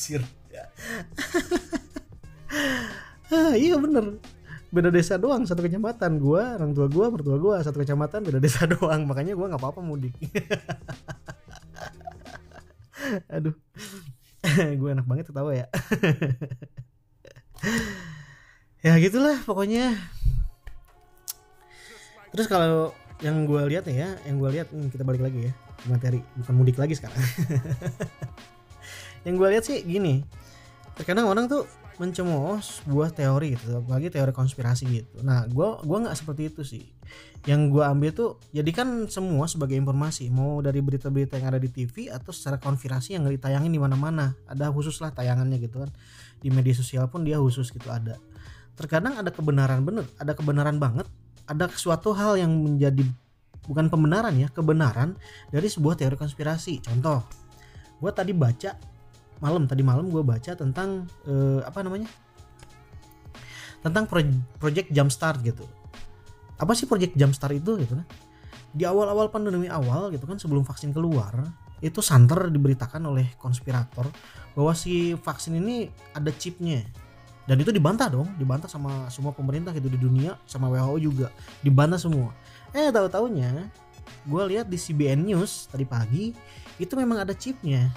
Anjir. 0.08 0.24
ah, 3.28 3.54
iya 3.60 3.76
bener. 3.76 4.16
Beda 4.72 4.92
desa 4.92 5.20
doang 5.20 5.44
satu 5.44 5.64
kecamatan. 5.64 6.20
Gua 6.20 6.56
orang 6.60 6.72
tua 6.72 6.88
gua 6.88 7.12
mertua 7.12 7.38
gua 7.40 7.60
satu 7.64 7.84
kecamatan 7.84 8.24
beda 8.24 8.40
desa 8.40 8.64
doang. 8.74 9.04
Makanya 9.04 9.36
gua 9.36 9.52
nggak 9.52 9.60
apa-apa 9.64 9.82
mudik. 9.84 10.16
Aduh. 13.36 13.56
Gue 14.80 14.90
enak 14.96 15.04
banget 15.04 15.28
ketawa 15.28 15.52
ya. 15.52 15.68
Ya 18.80 18.96
gitulah 19.02 19.36
pokoknya 19.44 19.98
terus 22.34 22.50
kalau 22.50 22.92
yang 23.24 23.50
gue 23.50 23.62
lihat 23.74 23.90
ya 23.90 24.14
yang 24.30 24.38
gue 24.38 24.50
lihat 24.54 24.70
hmm, 24.70 24.94
kita 24.94 25.02
balik 25.02 25.26
lagi 25.26 25.50
ya 25.50 25.54
materi 25.86 26.26
bukan 26.42 26.54
mudik 26.58 26.78
lagi 26.82 26.98
sekarang. 26.98 27.18
Yang 29.26 29.36
gue 29.38 29.48
lihat 29.54 29.64
sih 29.68 29.78
gini 29.86 30.26
terkadang 30.98 31.30
orang 31.30 31.46
tuh 31.46 31.70
mencemooh 32.02 32.58
sebuah 32.62 33.14
teori 33.14 33.54
gitu 33.54 33.82
apalagi 33.82 34.10
teori 34.10 34.34
konspirasi 34.34 34.84
gitu. 34.90 35.22
Nah 35.22 35.46
gue 35.46 35.70
gua 35.86 35.98
nggak 36.06 36.18
seperti 36.18 36.50
itu 36.50 36.62
sih. 36.66 36.86
Yang 37.46 37.62
gue 37.74 37.84
ambil 37.86 38.10
tuh 38.14 38.30
jadikan 38.54 39.10
semua 39.10 39.50
sebagai 39.50 39.78
informasi 39.78 40.30
mau 40.30 40.62
dari 40.62 40.82
berita-berita 40.82 41.38
yang 41.38 41.54
ada 41.54 41.62
di 41.62 41.70
TV 41.70 42.10
atau 42.10 42.34
secara 42.34 42.62
konspirasi 42.62 43.18
yang 43.18 43.26
ditayangin 43.26 43.74
di 43.74 43.82
mana-mana. 43.82 44.38
Ada 44.46 44.74
khusus 44.74 44.98
lah 45.02 45.14
tayangannya 45.14 45.58
gitu 45.58 45.86
kan. 45.86 45.90
Di 46.38 46.54
media 46.54 46.74
sosial 46.74 47.10
pun 47.10 47.26
dia 47.26 47.42
khusus 47.42 47.74
gitu 47.74 47.90
ada. 47.90 48.22
Terkadang 48.78 49.18
ada 49.18 49.34
kebenaran 49.34 49.82
bener 49.82 50.06
ada 50.22 50.38
kebenaran 50.38 50.78
banget 50.78 51.10
ada 51.48 51.72
suatu 51.72 52.12
hal 52.12 52.36
yang 52.36 52.52
menjadi 52.52 53.08
bukan 53.68 53.92
pembenaran 53.92 54.36
ya 54.36 54.48
kebenaran 54.52 55.16
dari 55.52 55.68
sebuah 55.68 56.00
teori 56.00 56.16
konspirasi. 56.20 56.84
Contoh 56.84 57.24
gue 57.98 58.12
tadi 58.14 58.32
baca 58.36 58.78
malam 59.42 59.66
tadi 59.66 59.82
malam 59.82 60.12
gue 60.12 60.24
baca 60.24 60.54
tentang 60.54 61.08
uh, 61.28 61.64
apa 61.64 61.80
namanya? 61.84 62.08
Tentang 63.84 64.10
project 64.60 64.92
jumpstart 64.92 65.40
gitu. 65.46 65.64
Apa 66.58 66.74
sih 66.74 66.90
project 66.90 67.16
jumpstart 67.16 67.56
itu 67.56 67.80
gitu 67.80 67.94
kan? 67.96 68.08
Di 68.76 68.84
awal-awal 68.84 69.32
pandemi 69.32 69.72
awal 69.72 70.12
gitu 70.12 70.28
kan 70.28 70.36
sebelum 70.38 70.68
vaksin 70.68 70.92
keluar 70.92 71.48
itu 71.78 72.02
santer 72.02 72.50
diberitakan 72.50 73.06
oleh 73.06 73.38
konspirator 73.38 74.10
bahwa 74.58 74.74
si 74.74 75.14
vaksin 75.14 75.62
ini 75.62 75.86
ada 76.18 76.34
chipnya 76.34 76.82
dan 77.48 77.56
itu 77.64 77.72
dibantah 77.72 78.12
dong 78.12 78.28
dibantah 78.36 78.68
sama 78.68 79.08
semua 79.08 79.32
pemerintah 79.32 79.72
gitu 79.72 79.88
di 79.88 79.96
dunia 79.96 80.36
sama 80.44 80.68
WHO 80.68 80.96
juga. 81.00 81.28
Dibantah 81.64 81.98
semua. 81.98 82.36
Eh 82.76 82.92
tahu 82.92 83.08
taunya 83.08 83.72
gue 84.28 84.44
lihat 84.56 84.68
di 84.68 84.76
CBN 84.76 85.24
News 85.24 85.72
tadi 85.72 85.88
pagi 85.88 86.36
itu 86.76 86.94
memang 87.00 87.24
ada 87.24 87.32
chipnya. 87.32 87.88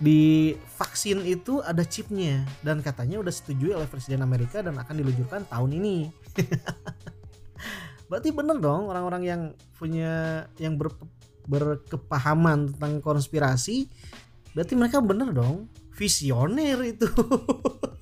Di 0.00 0.56
vaksin 0.80 1.22
itu 1.22 1.62
ada 1.62 1.86
chipnya. 1.86 2.42
Dan 2.66 2.82
katanya 2.82 3.22
udah 3.22 3.30
setujui 3.30 3.70
oleh 3.70 3.86
presiden 3.86 4.26
Amerika 4.26 4.58
dan 4.58 4.74
akan 4.74 4.94
diluncurkan 4.98 5.46
tahun 5.46 5.70
ini. 5.78 6.10
Berarti 8.10 8.34
bener 8.34 8.58
dong 8.58 8.90
orang-orang 8.90 9.22
yang 9.22 9.40
punya 9.78 10.44
yang 10.58 10.74
ber, 10.74 10.90
berkepahaman 11.46 12.74
tentang 12.74 12.98
konspirasi 12.98 13.86
berarti 14.50 14.74
mereka 14.74 14.98
bener 14.98 15.30
dong. 15.30 15.70
Visioner 15.94 16.80
itu 16.90 17.06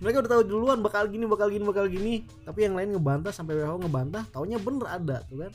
mereka 0.00 0.24
udah 0.24 0.30
tahu 0.36 0.42
duluan 0.44 0.78
bakal 0.84 1.08
gini 1.08 1.24
bakal 1.24 1.48
gini 1.48 1.64
bakal 1.64 1.86
gini. 1.88 2.24
Tapi 2.44 2.68
yang 2.68 2.74
lain 2.76 2.96
ngebantah 2.96 3.32
sampai 3.32 3.56
WHO 3.56 3.80
ngebantah 3.80 4.28
taunya 4.28 4.60
bener 4.60 4.86
ada 4.88 5.24
tuh 5.24 5.46
kan. 5.46 5.52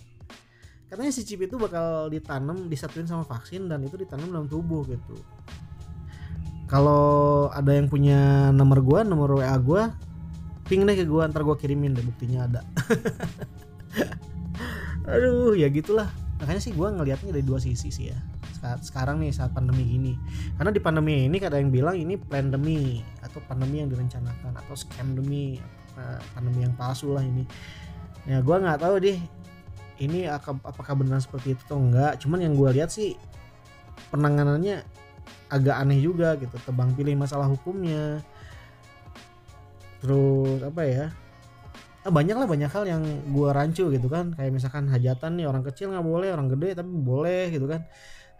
Katanya 0.90 1.12
si 1.14 1.22
chip 1.24 1.40
itu 1.46 1.56
bakal 1.56 2.12
ditanam 2.12 2.68
disatuin 2.68 3.08
sama 3.08 3.24
vaksin 3.24 3.70
dan 3.70 3.80
itu 3.86 3.96
ditanam 3.96 4.28
dalam 4.34 4.48
tubuh 4.50 4.84
gitu. 4.90 5.16
Kalau 6.66 7.48
ada 7.52 7.76
yang 7.76 7.92
punya 7.92 8.50
nomor 8.56 8.82
gua 8.82 9.00
nomor 9.04 9.40
WA 9.40 9.56
gua 9.62 9.94
ping 10.66 10.88
deh 10.88 10.96
ke 10.96 11.04
gua 11.04 11.28
ntar 11.28 11.44
gua 11.44 11.60
kirimin 11.60 11.94
deh 11.94 12.04
buktinya 12.04 12.48
ada. 12.48 12.62
Aduh 15.12 15.54
ya 15.54 15.70
gitulah. 15.70 16.10
Makanya 16.42 16.62
sih 16.64 16.74
gua 16.74 16.90
ngelihatnya 16.90 17.30
dari 17.36 17.46
dua 17.46 17.62
sisi 17.62 17.94
sih 17.94 18.10
ya 18.10 18.31
sekarang 18.82 19.18
nih 19.22 19.34
saat 19.34 19.52
pandemi 19.52 19.84
ini. 19.84 20.14
Karena 20.56 20.70
di 20.70 20.82
pandemi 20.82 21.26
ini 21.26 21.38
ada 21.42 21.58
yang 21.58 21.74
bilang 21.74 21.98
ini 21.98 22.16
pandemi 22.16 23.02
atau 23.26 23.42
pandemi 23.50 23.82
yang 23.82 23.90
direncanakan 23.90 24.54
atau 24.62 24.74
scam 24.78 25.18
demi 25.18 25.58
pandemi 26.34 26.66
yang 26.66 26.74
palsu 26.78 27.12
lah 27.14 27.26
ini. 27.26 27.44
Ya 28.30 28.40
gue 28.40 28.56
nggak 28.56 28.80
tahu 28.82 29.02
deh 29.02 29.18
ini 30.02 30.26
apakah 30.30 30.98
benar 30.98 31.22
seperti 31.22 31.54
itu 31.54 31.62
atau 31.70 31.78
enggak 31.78 32.18
cuman 32.22 32.40
yang 32.42 32.54
gue 32.58 32.70
lihat 32.74 32.90
sih 32.90 33.14
penanganannya 34.10 34.86
agak 35.50 35.76
aneh 35.78 36.00
juga 36.02 36.38
gitu. 36.38 36.54
Tebang 36.62 36.94
pilih 36.94 37.18
masalah 37.18 37.50
hukumnya. 37.50 38.22
Terus 40.02 40.62
apa 40.66 40.82
ya 40.86 41.06
ah, 42.02 42.10
banyak 42.10 42.34
lah 42.34 42.50
banyak 42.50 42.70
hal 42.74 42.86
yang 42.90 43.04
gue 43.30 43.50
rancu 43.50 43.90
gitu 43.90 44.06
kan. 44.06 44.38
Kayak 44.38 44.54
misalkan 44.54 44.86
hajatan 44.90 45.38
nih 45.38 45.46
orang 45.50 45.66
kecil 45.66 45.94
nggak 45.94 46.06
boleh 46.06 46.30
orang 46.30 46.48
gede 46.50 46.78
tapi 46.78 46.90
boleh 46.90 47.50
gitu 47.50 47.66
kan 47.66 47.86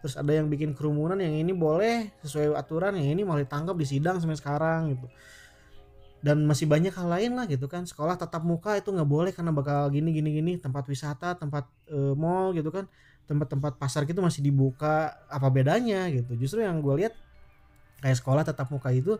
terus 0.02 0.18
ada 0.18 0.34
yang 0.34 0.50
bikin 0.50 0.74
kerumunan 0.74 1.14
yang 1.14 1.30
ini 1.30 1.54
boleh 1.54 2.10
sesuai 2.26 2.58
aturan 2.58 2.98
yang 2.98 3.14
ini 3.14 3.22
malah 3.22 3.46
ditangkap 3.46 3.78
di 3.78 3.86
sidang 3.86 4.18
sampai 4.18 4.34
sekarang 4.34 4.98
gitu. 4.98 5.06
Dan 6.22 6.42
masih 6.42 6.66
banyak 6.66 6.90
hal 6.90 7.06
lain 7.06 7.38
lah 7.38 7.46
gitu 7.46 7.70
kan. 7.70 7.86
Sekolah 7.86 8.18
tatap 8.18 8.42
muka 8.42 8.74
itu 8.74 8.90
nggak 8.90 9.06
boleh 9.06 9.30
karena 9.30 9.54
bakal 9.54 9.90
gini 9.94 10.10
gini 10.10 10.30
gini. 10.34 10.52
Tempat 10.58 10.86
wisata 10.90 11.38
tempat 11.38 11.70
e, 11.86 12.18
mall 12.18 12.50
gitu 12.54 12.74
kan. 12.74 12.90
Tempat-tempat 13.30 13.78
pasar 13.78 14.06
gitu 14.06 14.18
masih 14.22 14.42
dibuka. 14.42 15.18
Apa 15.30 15.50
bedanya 15.50 16.10
gitu. 16.10 16.34
Justru 16.34 16.62
yang 16.66 16.78
gue 16.82 17.06
lihat 17.06 17.14
kayak 18.02 18.18
sekolah 18.18 18.42
tatap 18.42 18.70
muka 18.70 18.90
itu 18.90 19.18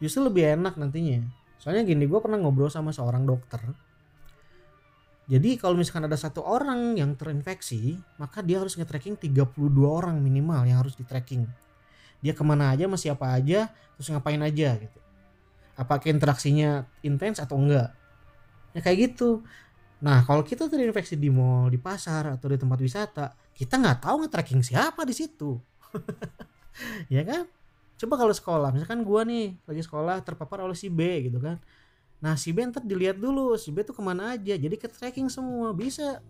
justru 0.00 0.24
lebih 0.24 0.60
enak 0.60 0.80
nantinya. 0.80 1.24
Soalnya 1.60 1.88
gini 1.88 2.08
gue 2.08 2.20
pernah 2.20 2.40
ngobrol 2.40 2.72
sama 2.72 2.92
seorang 2.92 3.28
dokter 3.28 3.60
jadi 5.32 5.56
kalau 5.56 5.80
misalkan 5.80 6.04
ada 6.04 6.20
satu 6.20 6.44
orang 6.44 6.92
yang 6.92 7.16
terinfeksi, 7.16 7.96
maka 8.20 8.44
dia 8.44 8.60
harus 8.60 8.76
nge-tracking 8.76 9.16
32 9.16 9.48
orang 9.80 10.20
minimal 10.20 10.60
yang 10.68 10.84
harus 10.84 10.92
di-tracking. 10.92 11.48
Dia 12.20 12.36
ke 12.36 12.44
mana 12.44 12.68
aja, 12.68 12.84
masih 12.84 13.16
apa 13.16 13.32
aja, 13.40 13.72
terus 13.96 14.12
ngapain 14.12 14.36
aja 14.44 14.76
gitu. 14.76 14.98
Apakah 15.72 16.12
interaksinya 16.12 16.84
intens 17.00 17.40
atau 17.40 17.56
enggak. 17.56 17.96
Ya 18.76 18.84
kayak 18.84 19.16
gitu. 19.16 19.40
Nah 20.04 20.20
kalau 20.28 20.44
kita 20.44 20.68
terinfeksi 20.68 21.16
di 21.16 21.32
mall, 21.32 21.72
di 21.72 21.80
pasar, 21.80 22.36
atau 22.36 22.52
di 22.52 22.60
tempat 22.60 22.76
wisata, 22.84 23.32
kita 23.56 23.80
nggak 23.80 24.04
tahu 24.04 24.28
nge-tracking 24.28 24.60
siapa 24.60 25.00
di 25.08 25.16
situ. 25.16 25.56
ya 27.14 27.24
kan? 27.24 27.48
Coba 27.96 28.20
kalau 28.20 28.36
sekolah, 28.36 28.68
misalkan 28.68 29.00
gua 29.00 29.24
nih 29.24 29.56
lagi 29.64 29.80
sekolah 29.80 30.20
terpapar 30.20 30.60
oleh 30.60 30.76
si 30.76 30.92
B 30.92 31.24
gitu 31.24 31.40
kan 31.40 31.56
Nah 32.22 32.38
si 32.38 32.54
B 32.54 32.62
ntar 32.70 32.86
dilihat 32.86 33.18
dulu 33.18 33.58
si 33.58 33.74
B 33.74 33.82
tuh 33.82 33.92
ke 33.92 34.02
mana 34.02 34.38
aja 34.38 34.54
jadi 34.54 34.76
ke 34.78 34.86
tracking 34.86 35.26
semua 35.26 35.74
bisa. 35.74 36.22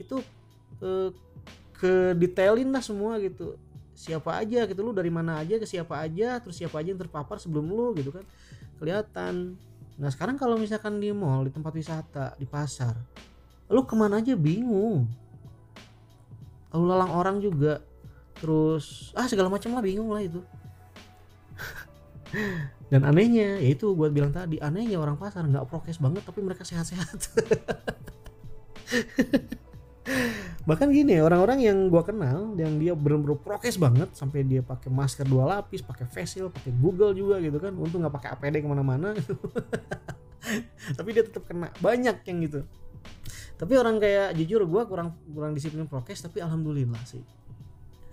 Itu 0.00 0.24
eh, 0.80 1.12
ke 1.76 2.16
detailin 2.16 2.72
lah 2.72 2.80
semua 2.80 3.20
gitu. 3.20 3.60
Siapa 3.92 4.40
aja 4.40 4.64
gitu 4.64 4.80
lu 4.80 4.96
dari 4.96 5.12
mana 5.12 5.38
aja 5.44 5.60
ke 5.60 5.68
siapa 5.68 6.00
aja 6.00 6.40
terus 6.40 6.56
siapa 6.56 6.80
aja 6.80 6.96
yang 6.96 7.00
terpapar 7.00 7.36
sebelum 7.36 7.68
lu 7.68 7.92
gitu 7.94 8.08
kan. 8.08 8.24
Kelihatan. 8.80 9.60
Nah 10.00 10.08
sekarang 10.08 10.40
kalau 10.40 10.56
misalkan 10.56 10.96
di 10.96 11.12
mall 11.12 11.44
di 11.44 11.52
tempat 11.52 11.76
wisata 11.76 12.32
di 12.40 12.48
pasar 12.48 12.96
lu 13.68 13.84
ke 13.84 13.92
mana 13.92 14.24
aja 14.24 14.32
bingung. 14.32 15.04
Lalu 16.72 16.84
lalang 16.88 17.12
orang 17.12 17.36
juga 17.36 17.84
terus 18.38 19.10
ah 19.18 19.26
segala 19.26 19.50
macam 19.50 19.74
lah 19.74 19.82
bingung 19.82 20.14
lah 20.14 20.22
itu 20.22 20.38
dan 22.88 23.04
anehnya 23.04 23.60
yaitu 23.60 23.92
gue 23.92 24.08
bilang 24.08 24.32
tadi 24.32 24.56
anehnya 24.64 24.96
orang 24.96 25.20
pasar 25.20 25.44
nggak 25.44 25.68
prokes 25.68 26.00
banget 26.00 26.24
tapi 26.24 26.40
mereka 26.40 26.64
sehat-sehat. 26.64 27.20
Bahkan 30.68 30.88
gini 30.88 31.20
orang-orang 31.20 31.64
yang 31.64 31.92
gue 31.92 32.02
kenal 32.04 32.56
yang 32.56 32.80
dia 32.80 32.96
bener-bener 32.96 33.36
prokes 33.36 33.76
banget 33.76 34.08
sampai 34.16 34.40
dia 34.44 34.64
pakai 34.64 34.88
masker 34.88 35.28
dua 35.28 35.44
lapis 35.44 35.84
pakai 35.84 36.08
face 36.08 36.40
shield 36.40 36.52
pakai 36.52 36.72
google 36.80 37.12
juga 37.12 37.36
gitu 37.44 37.60
kan 37.60 37.76
untung 37.76 38.00
nggak 38.00 38.14
pakai 38.16 38.28
apd 38.36 38.56
ke 38.64 38.68
mana-mana. 38.68 39.12
Tapi 40.98 41.08
dia 41.12 41.24
tetap 41.28 41.44
kena 41.44 41.68
banyak 41.84 42.24
yang 42.24 42.38
gitu. 42.40 42.60
Tapi 43.58 43.72
orang 43.76 44.00
kayak 44.00 44.32
jujur 44.38 44.64
gue 44.64 44.82
kurang 44.88 45.12
kurang 45.28 45.52
disiplin 45.52 45.84
prokes 45.84 46.24
tapi 46.24 46.40
alhamdulillah 46.40 47.02
sih. 47.04 47.20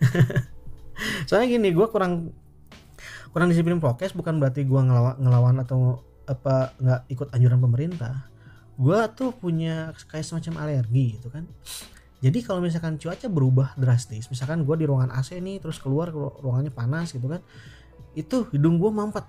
Soalnya 1.29 1.47
gini 1.59 1.69
gue 1.71 1.87
kurang 1.87 2.35
kurang 3.35 3.51
disiplin 3.51 3.83
prokes 3.83 4.15
bukan 4.15 4.39
berarti 4.39 4.63
gue 4.63 4.79
ngelawan, 4.79 5.19
ngelawan 5.19 5.59
atau 5.59 5.99
apa 6.23 6.71
nggak 6.79 7.01
ikut 7.11 7.27
anjuran 7.35 7.59
pemerintah. 7.59 8.31
Gue 8.79 8.95
tuh 9.11 9.35
punya 9.35 9.91
kayak 10.07 10.23
semacam 10.23 10.63
alergi 10.63 11.19
gitu 11.19 11.27
kan. 11.27 11.43
Jadi 12.23 12.39
kalau 12.47 12.63
misalkan 12.63 12.95
cuaca 12.95 13.27
berubah 13.27 13.75
drastis 13.75 14.31
misalkan 14.31 14.63
gue 14.63 14.75
di 14.79 14.87
ruangan 14.87 15.11
AC 15.19 15.35
nih 15.35 15.59
terus 15.59 15.83
keluar 15.83 16.15
ruangannya 16.15 16.71
panas 16.71 17.11
gitu 17.11 17.27
kan 17.27 17.43
itu 18.15 18.47
hidung 18.55 18.79
gue 18.79 18.87
mampet. 18.87 19.27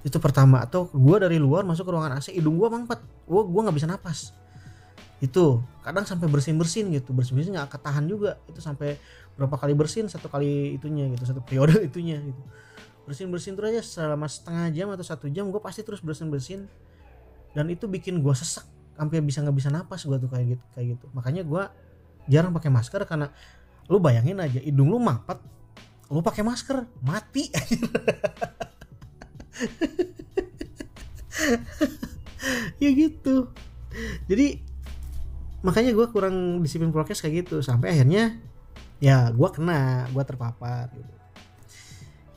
Itu 0.00 0.16
pertama. 0.16 0.64
Atau 0.64 0.88
gue 0.88 1.16
dari 1.20 1.36
luar 1.36 1.68
masuk 1.68 1.84
ke 1.84 1.92
ruangan 1.92 2.16
AC 2.16 2.32
hidung 2.32 2.56
gue 2.56 2.72
mampet. 2.72 3.04
Gue 3.28 3.44
gue 3.44 3.60
nggak 3.68 3.76
bisa 3.76 3.84
napas. 3.84 4.32
Itu 5.20 5.60
kadang 5.84 6.08
sampai 6.08 6.24
bersin 6.32 6.56
bersin 6.56 6.88
gitu. 6.88 7.12
Bersin 7.12 7.36
bersin 7.36 7.52
nggak 7.52 7.68
ketahan 7.68 8.08
juga. 8.08 8.40
Itu 8.48 8.64
sampai 8.64 8.96
berapa 9.36 9.60
kali 9.60 9.76
bersin 9.76 10.08
satu 10.08 10.32
kali 10.32 10.80
itunya 10.80 11.12
gitu 11.12 11.24
satu 11.28 11.44
periode 11.44 11.76
itunya 11.88 12.16
gitu 12.20 12.42
bersin 13.02 13.28
bersin 13.28 13.58
terus 13.58 13.68
aja 13.74 13.82
selama 13.82 14.30
setengah 14.30 14.70
jam 14.70 14.88
atau 14.94 15.02
satu 15.02 15.26
jam 15.26 15.50
gue 15.50 15.58
pasti 15.58 15.82
terus 15.82 15.98
bersin 15.98 16.30
bersin 16.30 16.70
dan 17.52 17.66
itu 17.68 17.90
bikin 17.90 18.22
gue 18.22 18.34
sesak 18.34 18.64
sampai 18.94 19.18
bisa 19.24 19.42
nggak 19.42 19.56
bisa 19.56 19.68
napas 19.72 20.06
gue 20.06 20.16
tuh 20.20 20.30
kayak 20.30 20.56
gitu 20.56 20.64
kayak 20.76 20.86
gitu. 20.96 21.06
Makanya 21.16 21.42
gue 21.42 21.62
jarang 22.30 22.54
pakai 22.54 22.70
masker 22.70 23.02
karena 23.04 23.28
lu 23.90 23.98
bayangin 23.98 24.38
aja 24.38 24.62
hidung 24.62 24.88
lu 24.88 25.02
mampet 25.02 25.42
lu 26.12 26.22
pakai 26.22 26.42
masker 26.44 26.86
mati. 27.02 27.48
Ya 32.82 32.90
gitu. 32.90 33.54
Jadi 34.26 34.58
makanya 35.62 35.94
gue 35.94 36.06
kurang 36.10 36.58
disiplin 36.58 36.90
prokes 36.90 37.22
kayak 37.22 37.46
gitu. 37.46 37.62
Sampai 37.62 37.94
akhirnya 37.94 38.42
ya 38.98 39.30
gue 39.30 39.48
kena 39.54 40.10
gue 40.10 40.22
terpapar 40.26 40.90
gitu 40.90 41.21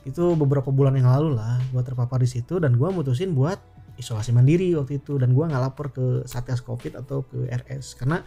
itu 0.06 0.22
beberapa 0.38 0.70
bulan 0.70 0.94
yang 0.94 1.10
lalu 1.10 1.34
lah 1.34 1.58
gue 1.74 1.82
terpapar 1.82 2.22
di 2.22 2.30
situ 2.30 2.62
dan 2.62 2.78
gue 2.78 2.88
mutusin 2.94 3.34
buat 3.34 3.58
isolasi 3.98 4.30
mandiri 4.30 4.70
waktu 4.78 5.02
itu 5.02 5.18
dan 5.18 5.34
gue 5.34 5.44
nggak 5.44 5.58
lapor 5.58 5.90
ke 5.90 6.22
satgas 6.30 6.62
covid 6.62 6.94
atau 6.94 7.26
ke 7.26 7.50
RS 7.50 7.98
karena 7.98 8.22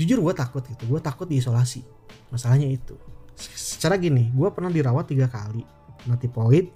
jujur 0.00 0.24
gue 0.24 0.32
takut 0.32 0.64
gitu 0.64 0.88
gue 0.88 1.00
takut 1.04 1.28
diisolasi. 1.28 1.84
Masalahnya 2.32 2.66
itu. 2.66 2.96
Secara 3.36 4.00
gini 4.00 4.32
gue 4.32 4.48
pernah 4.54 4.72
dirawat 4.72 5.10
tiga 5.10 5.28
kali. 5.28 5.60
Pernah 6.00 6.16
tipoid 6.16 6.66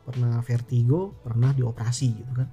pernah 0.00 0.42
vertigo 0.42 1.14
pernah 1.22 1.54
dioperasi 1.56 2.08
gitu 2.12 2.32
kan. 2.36 2.48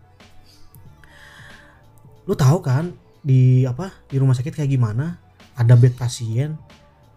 Lu 2.23 2.35
tahu 2.37 2.59
kan 2.63 2.93
di 3.19 3.67
apa 3.67 3.91
di 4.07 4.15
rumah 4.15 4.37
sakit 4.37 4.53
kayak 4.53 4.71
gimana? 4.71 5.19
Ada 5.57 5.73
bed 5.73 5.97
pasien 5.97 6.55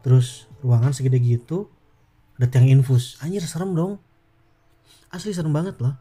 terus 0.01 0.49
ruangan 0.65 0.97
segede 0.97 1.21
gitu 1.21 1.69
ada 2.41 2.49
tiang 2.49 2.73
infus. 2.73 3.21
Anjir 3.21 3.45
serem 3.45 3.77
dong. 3.77 4.01
Asli 5.13 5.37
serem 5.37 5.53
banget 5.53 5.77
loh. 5.77 5.93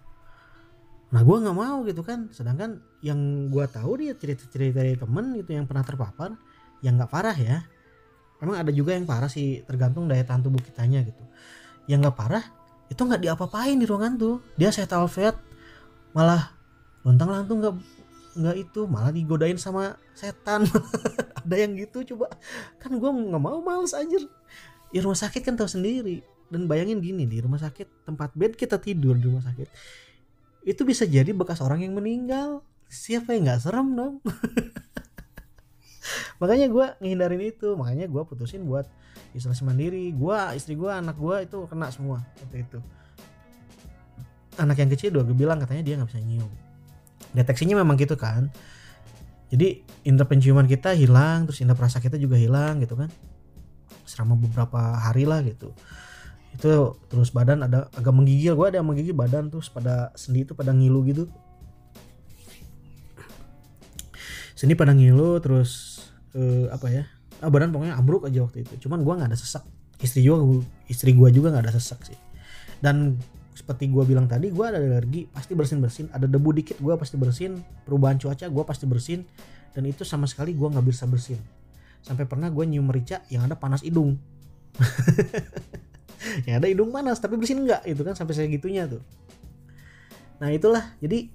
Nah 1.12 1.20
gue 1.20 1.36
nggak 1.36 1.52
mau 1.52 1.84
gitu 1.84 2.00
kan. 2.00 2.32
Sedangkan 2.32 2.80
yang 3.04 3.52
gue 3.52 3.66
tahu 3.68 4.00
dia 4.00 4.16
cerita-cerita 4.16 4.80
dari 4.80 4.96
temen 4.96 5.36
gitu 5.36 5.52
yang 5.52 5.68
pernah 5.68 5.84
terpapar 5.84 6.40
yang 6.80 6.96
nggak 6.96 7.12
parah 7.12 7.36
ya. 7.36 7.68
Memang 8.40 8.56
ada 8.56 8.72
juga 8.72 8.96
yang 8.96 9.04
parah 9.04 9.28
sih 9.28 9.68
tergantung 9.68 10.08
daya 10.08 10.24
tahan 10.24 10.40
tubuh 10.40 10.64
kitanya 10.64 11.04
gitu. 11.04 11.20
Yang 11.92 12.08
nggak 12.08 12.16
parah 12.16 12.46
itu 12.88 13.02
nggak 13.04 13.20
diapa-apain 13.20 13.76
di 13.76 13.84
ruangan 13.84 14.16
tuh. 14.16 14.40
Dia 14.56 14.72
saya 14.72 14.88
tahu 14.88 15.12
malah 16.16 16.56
lontang 17.04 17.36
lantung 17.36 17.60
nggak 17.60 17.76
nggak 18.40 18.56
itu 18.56 18.88
malah 18.88 19.12
digodain 19.12 19.60
sama 19.60 20.00
setan. 20.16 20.64
Ada 21.44 21.56
yang 21.68 21.76
gitu 21.76 22.16
coba. 22.16 22.32
Kan 22.80 22.96
gue 22.96 23.12
nggak 23.12 23.44
mau 23.44 23.60
males 23.60 23.92
anjir 23.92 24.24
ya 24.90 25.00
rumah 25.06 25.18
sakit 25.18 25.42
kan 25.42 25.56
tahu 25.58 25.70
sendiri. 25.70 26.22
Dan 26.50 26.66
bayangin 26.66 26.98
gini 26.98 27.30
di 27.30 27.38
rumah 27.46 27.62
sakit 27.62 28.10
tempat 28.10 28.34
bed 28.34 28.58
kita 28.58 28.82
tidur 28.82 29.14
di 29.14 29.30
rumah 29.30 29.46
sakit 29.46 29.70
itu 30.68 30.82
bisa 30.84 31.08
jadi 31.08 31.32
bekas 31.32 31.64
orang 31.64 31.84
yang 31.86 31.96
meninggal. 31.96 32.66
Siapa 32.90 33.38
yang 33.38 33.46
nggak 33.48 33.62
serem 33.62 33.88
dong? 33.94 34.14
Makanya 36.42 36.68
gue 36.68 36.86
ngehindarin 37.00 37.44
itu. 37.44 37.78
Makanya 37.78 38.10
gue 38.10 38.22
putusin 38.26 38.66
buat 38.66 38.90
isolasi 39.38 39.64
mandiri. 39.64 40.10
Gue 40.12 40.36
istri 40.58 40.74
gue 40.74 40.90
anak 40.90 41.16
gue 41.16 41.46
itu 41.46 41.58
kena 41.70 41.94
semua 41.94 42.26
waktu 42.44 42.66
itu. 42.66 42.80
Anak 44.60 44.78
yang 44.82 44.90
kecil 44.92 45.10
dua 45.16 45.24
gue 45.24 45.38
bilang 45.38 45.62
katanya 45.62 45.86
dia 45.86 45.94
nggak 45.96 46.10
bisa 46.10 46.20
nyium. 46.20 46.52
Deteksinya 47.32 47.80
memang 47.80 47.96
gitu 47.96 48.18
kan. 48.20 48.50
Jadi 49.50 49.82
indera 50.06 50.30
penciuman 50.30 50.70
kita 50.70 50.94
hilang 50.94 51.50
terus 51.50 51.62
indera 51.62 51.78
perasa 51.78 51.98
kita 51.98 52.22
juga 52.22 52.38
hilang 52.38 52.78
gitu 52.84 52.94
kan 52.94 53.10
selama 54.20 54.36
beberapa 54.36 55.00
hari 55.00 55.24
lah 55.24 55.40
gitu. 55.48 55.72
Itu 56.52 57.00
terus 57.08 57.32
badan 57.32 57.64
ada 57.64 57.88
agak 57.96 58.12
menggigil. 58.12 58.52
Gue 58.60 58.68
ada 58.68 58.84
yang 58.84 58.92
menggigil 58.92 59.16
badan 59.16 59.48
terus 59.48 59.72
pada 59.72 60.12
sendi 60.20 60.44
itu 60.44 60.52
pada 60.52 60.76
ngilu 60.76 61.08
gitu. 61.08 61.32
Sendi 64.60 64.76
pada 64.76 64.92
ngilu 64.92 65.40
terus 65.40 66.04
uh, 66.36 66.68
apa 66.68 66.92
ya? 66.92 67.08
Ah, 67.40 67.48
badan 67.48 67.72
pokoknya 67.72 67.96
ambruk 67.96 68.28
aja 68.28 68.44
waktu 68.44 68.68
itu. 68.68 68.76
Cuman 68.84 69.08
gue 69.08 69.14
nggak 69.16 69.32
ada 69.32 69.40
sesak. 69.40 69.64
Istri 70.04 70.20
juga 70.20 70.44
istri 70.92 71.16
gue 71.16 71.30
juga 71.32 71.56
nggak 71.56 71.72
ada 71.72 71.74
sesak 71.80 72.04
sih. 72.04 72.20
Dan 72.84 73.16
seperti 73.56 73.88
gue 73.88 74.04
bilang 74.04 74.28
tadi 74.28 74.52
gue 74.52 74.66
ada 74.68 74.84
alergi 74.84 75.28
pasti 75.32 75.52
bersin 75.52 75.84
bersin 75.84 76.08
ada 76.16 76.28
debu 76.28 76.52
dikit 76.60 76.76
gue 76.84 76.92
pasti 77.00 77.16
bersin. 77.16 77.64
Perubahan 77.88 78.20
cuaca 78.20 78.52
gue 78.52 78.64
pasti 78.68 78.84
bersin. 78.84 79.24
Dan 79.72 79.88
itu 79.88 80.04
sama 80.04 80.28
sekali 80.28 80.52
gue 80.52 80.68
nggak 80.68 80.84
bisa 80.84 81.08
bersin 81.08 81.40
sampai 82.04 82.26
pernah 82.26 82.48
gue 82.50 82.64
nyium 82.66 82.88
merica 82.88 83.22
yang 83.28 83.46
ada 83.46 83.56
panas 83.60 83.84
hidung. 83.84 84.18
Yang 86.48 86.56
ada 86.60 86.68
hidung 86.68 86.92
panas 86.92 87.18
tapi 87.20 87.40
bersin 87.40 87.64
enggak 87.64 87.84
itu 87.88 88.02
kan 88.04 88.14
sampai 88.14 88.36
segitunya 88.36 88.86
tuh. 88.86 89.02
Nah 90.44 90.52
itulah. 90.52 90.96
Jadi 91.00 91.32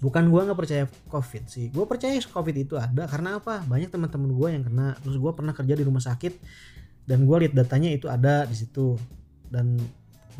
bukan 0.00 0.28
gue 0.28 0.40
nggak 0.40 0.58
percaya 0.58 0.84
covid 1.08 1.48
sih. 1.48 1.72
Gue 1.72 1.84
percaya 1.88 2.16
covid 2.20 2.56
itu 2.56 2.76
ada 2.76 3.08
karena 3.08 3.40
apa? 3.40 3.64
Banyak 3.64 3.88
teman-teman 3.92 4.30
gue 4.36 4.48
yang 4.52 4.64
kena. 4.64 4.96
Terus 5.00 5.16
gue 5.16 5.32
pernah 5.32 5.56
kerja 5.56 5.74
di 5.76 5.84
rumah 5.84 6.04
sakit 6.04 6.32
dan 7.08 7.24
gue 7.24 7.36
lihat 7.46 7.56
datanya 7.56 7.88
itu 7.92 8.06
ada 8.08 8.44
di 8.44 8.56
situ. 8.56 9.00
Dan 9.48 9.80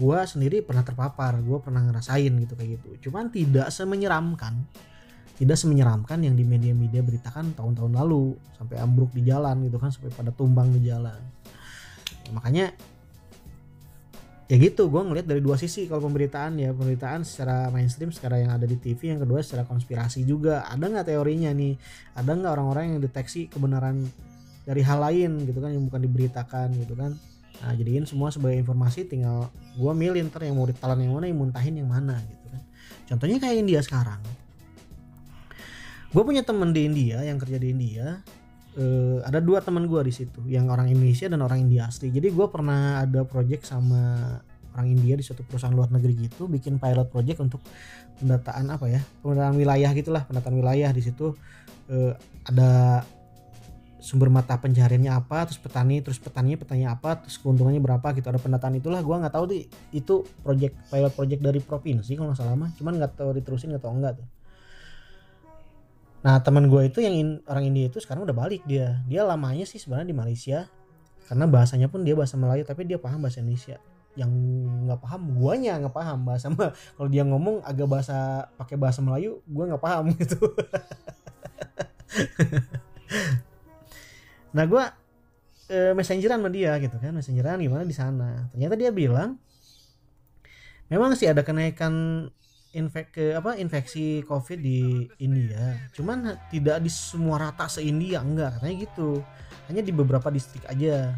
gue 0.00 0.18
sendiri 0.24 0.64
pernah 0.64 0.84
terpapar 0.86 1.40
gue 1.40 1.58
pernah 1.60 1.80
ngerasain 1.84 2.32
gitu 2.44 2.54
kayak 2.56 2.80
gitu. 2.80 3.08
Cuman 3.08 3.32
tidak 3.32 3.72
semenyeramkan 3.72 4.68
tidak 5.40 5.56
semenyeramkan 5.56 6.20
yang 6.20 6.36
di 6.36 6.44
media-media 6.44 7.00
beritakan 7.00 7.56
tahun-tahun 7.56 7.96
lalu 7.96 8.36
sampai 8.60 8.76
ambruk 8.76 9.08
di 9.16 9.24
jalan 9.24 9.64
gitu 9.64 9.80
kan 9.80 9.88
sampai 9.88 10.12
pada 10.12 10.36
tumbang 10.36 10.68
di 10.68 10.84
jalan. 10.84 11.16
Ya, 12.28 12.30
makanya 12.36 12.76
ya 14.52 14.56
gitu 14.60 14.92
gue 14.92 15.00
ngeliat 15.00 15.24
dari 15.24 15.40
dua 15.40 15.56
sisi 15.56 15.88
kalau 15.88 16.04
pemberitaan 16.04 16.60
ya. 16.60 16.76
Pemberitaan 16.76 17.24
secara 17.24 17.72
mainstream 17.72 18.12
sekarang 18.12 18.44
yang 18.44 18.52
ada 18.52 18.68
di 18.68 18.76
TV 18.76 19.16
yang 19.16 19.24
kedua 19.24 19.40
secara 19.40 19.64
konspirasi 19.64 20.28
juga. 20.28 20.68
Ada 20.68 20.84
nggak 20.92 21.08
teorinya 21.08 21.56
nih? 21.56 21.80
Ada 22.20 22.30
nggak 22.36 22.52
orang-orang 22.60 22.84
yang 22.92 22.98
deteksi 23.00 23.48
kebenaran 23.48 24.04
dari 24.68 24.84
hal 24.84 25.00
lain 25.00 25.48
gitu 25.48 25.56
kan 25.64 25.72
yang 25.72 25.88
bukan 25.88 26.04
diberitakan 26.04 26.68
gitu 26.84 26.92
kan? 27.00 27.16
Nah 27.64 27.72
jadiin 27.72 28.04
semua 28.04 28.28
sebagai 28.28 28.60
informasi 28.60 29.08
tinggal 29.08 29.48
gue 29.72 29.92
milih 29.96 30.20
ntar 30.28 30.44
yang 30.44 30.60
mau 30.60 30.68
ditelan 30.68 31.00
yang 31.00 31.16
mana 31.16 31.32
yang 31.32 31.40
muntahin 31.40 31.80
yang 31.80 31.88
mana 31.88 32.20
gitu 32.28 32.46
kan. 32.52 32.62
Contohnya 33.08 33.40
kayak 33.40 33.56
India 33.56 33.80
sekarang 33.80 34.20
gue 36.10 36.22
punya 36.26 36.42
temen 36.42 36.74
di 36.74 36.90
India 36.90 37.22
yang 37.22 37.38
kerja 37.38 37.58
di 37.62 37.70
India 37.70 38.18
uh, 38.74 39.18
ada 39.22 39.38
dua 39.38 39.62
teman 39.62 39.86
gue 39.86 40.00
di 40.06 40.12
situ 40.14 40.42
yang 40.50 40.66
orang 40.66 40.90
Indonesia 40.90 41.30
dan 41.30 41.40
orang 41.42 41.62
India 41.66 41.86
asli. 41.86 42.10
Jadi 42.10 42.34
gue 42.34 42.46
pernah 42.50 43.02
ada 43.02 43.22
project 43.22 43.66
sama 43.66 44.34
orang 44.74 44.86
India 44.90 45.18
di 45.18 45.24
suatu 45.26 45.42
perusahaan 45.42 45.74
luar 45.74 45.90
negeri 45.90 46.30
gitu 46.30 46.46
bikin 46.46 46.78
pilot 46.78 47.10
project 47.10 47.42
untuk 47.42 47.58
pendataan 48.22 48.70
apa 48.70 48.86
ya 48.86 49.02
pendataan 49.22 49.58
wilayah 49.58 49.90
gitulah 49.94 50.22
pendataan 50.26 50.54
wilayah 50.58 50.90
di 50.90 51.02
situ. 51.02 51.34
Uh, 51.90 52.14
ada 52.46 53.02
sumber 54.00 54.32
mata 54.32 54.56
pencariannya 54.56 55.12
apa 55.12 55.44
terus 55.44 55.60
petani 55.60 56.00
terus 56.00 56.16
petaninya 56.16 56.56
petani 56.56 56.88
apa 56.88 57.20
terus 57.20 57.36
keuntungannya 57.36 57.82
berapa 57.82 58.14
gitu 58.18 58.26
ada 58.26 58.42
pendataan 58.42 58.78
itulah. 58.82 58.98
Gue 58.98 59.14
nggak 59.14 59.34
tahu 59.34 59.44
tuh 59.46 59.58
itu 59.94 60.14
project 60.42 60.74
pilot 60.90 61.12
project 61.14 61.40
dari 61.42 61.60
provinsi 61.62 62.18
kalau 62.18 62.34
nggak 62.34 62.40
salah 62.42 62.58
mah 62.58 62.70
cuman 62.74 62.98
nggak 62.98 63.14
tahu 63.14 63.30
diterusin 63.38 63.74
atau 63.78 63.94
enggak 63.94 64.18
tuh 64.18 64.39
Nah 66.20 66.36
teman 66.44 66.68
gue 66.68 66.82
itu 66.84 67.00
yang 67.00 67.16
in, 67.16 67.28
orang 67.48 67.72
India 67.72 67.88
itu 67.88 67.96
sekarang 68.00 68.28
udah 68.28 68.36
balik 68.36 68.60
dia. 68.68 69.00
Dia 69.08 69.24
lamanya 69.24 69.64
sih 69.64 69.80
sebenarnya 69.80 70.12
di 70.12 70.16
Malaysia 70.16 70.68
karena 71.30 71.46
bahasanya 71.48 71.88
pun 71.88 72.04
dia 72.04 72.12
bahasa 72.12 72.36
Melayu 72.36 72.66
tapi 72.66 72.84
dia 72.84 73.00
paham 73.00 73.24
bahasa 73.24 73.40
Indonesia. 73.40 73.80
Yang 74.18 74.30
nggak 74.84 75.00
paham 75.00 75.22
guanya 75.40 75.80
nggak 75.80 75.94
paham 75.96 76.18
bahasa 76.28 76.52
kalau 76.96 77.08
dia 77.08 77.24
ngomong 77.24 77.64
agak 77.64 77.88
bahasa 77.88 78.48
pakai 78.60 78.76
bahasa 78.76 79.00
Melayu 79.00 79.40
gue 79.48 79.64
nggak 79.64 79.80
paham 79.80 80.12
gitu. 80.20 80.38
nah 84.50 84.66
gue 84.66 84.82
e, 85.70 85.94
messengeran 85.94 86.42
sama 86.42 86.50
dia 86.50 86.74
gitu 86.82 86.98
kan 86.98 87.16
messengeran 87.16 87.64
gimana 87.64 87.88
di 87.88 87.96
sana. 87.96 88.50
Ternyata 88.52 88.76
dia 88.76 88.92
bilang 88.92 89.40
memang 90.92 91.16
sih 91.16 91.30
ada 91.30 91.40
kenaikan 91.40 92.26
infek 92.70 93.06
ke 93.10 93.24
apa 93.34 93.58
infeksi 93.58 94.22
covid 94.26 94.62
di 94.62 95.10
India 95.18 95.74
cuman 95.94 96.38
tidak 96.48 96.78
di 96.82 96.90
semua 96.90 97.38
rata 97.50 97.66
se 97.66 97.82
India 97.82 98.22
enggak 98.22 98.58
katanya 98.58 98.76
gitu 98.86 99.22
hanya 99.66 99.82
di 99.82 99.92
beberapa 99.94 100.30
distrik 100.30 100.62
aja 100.70 101.14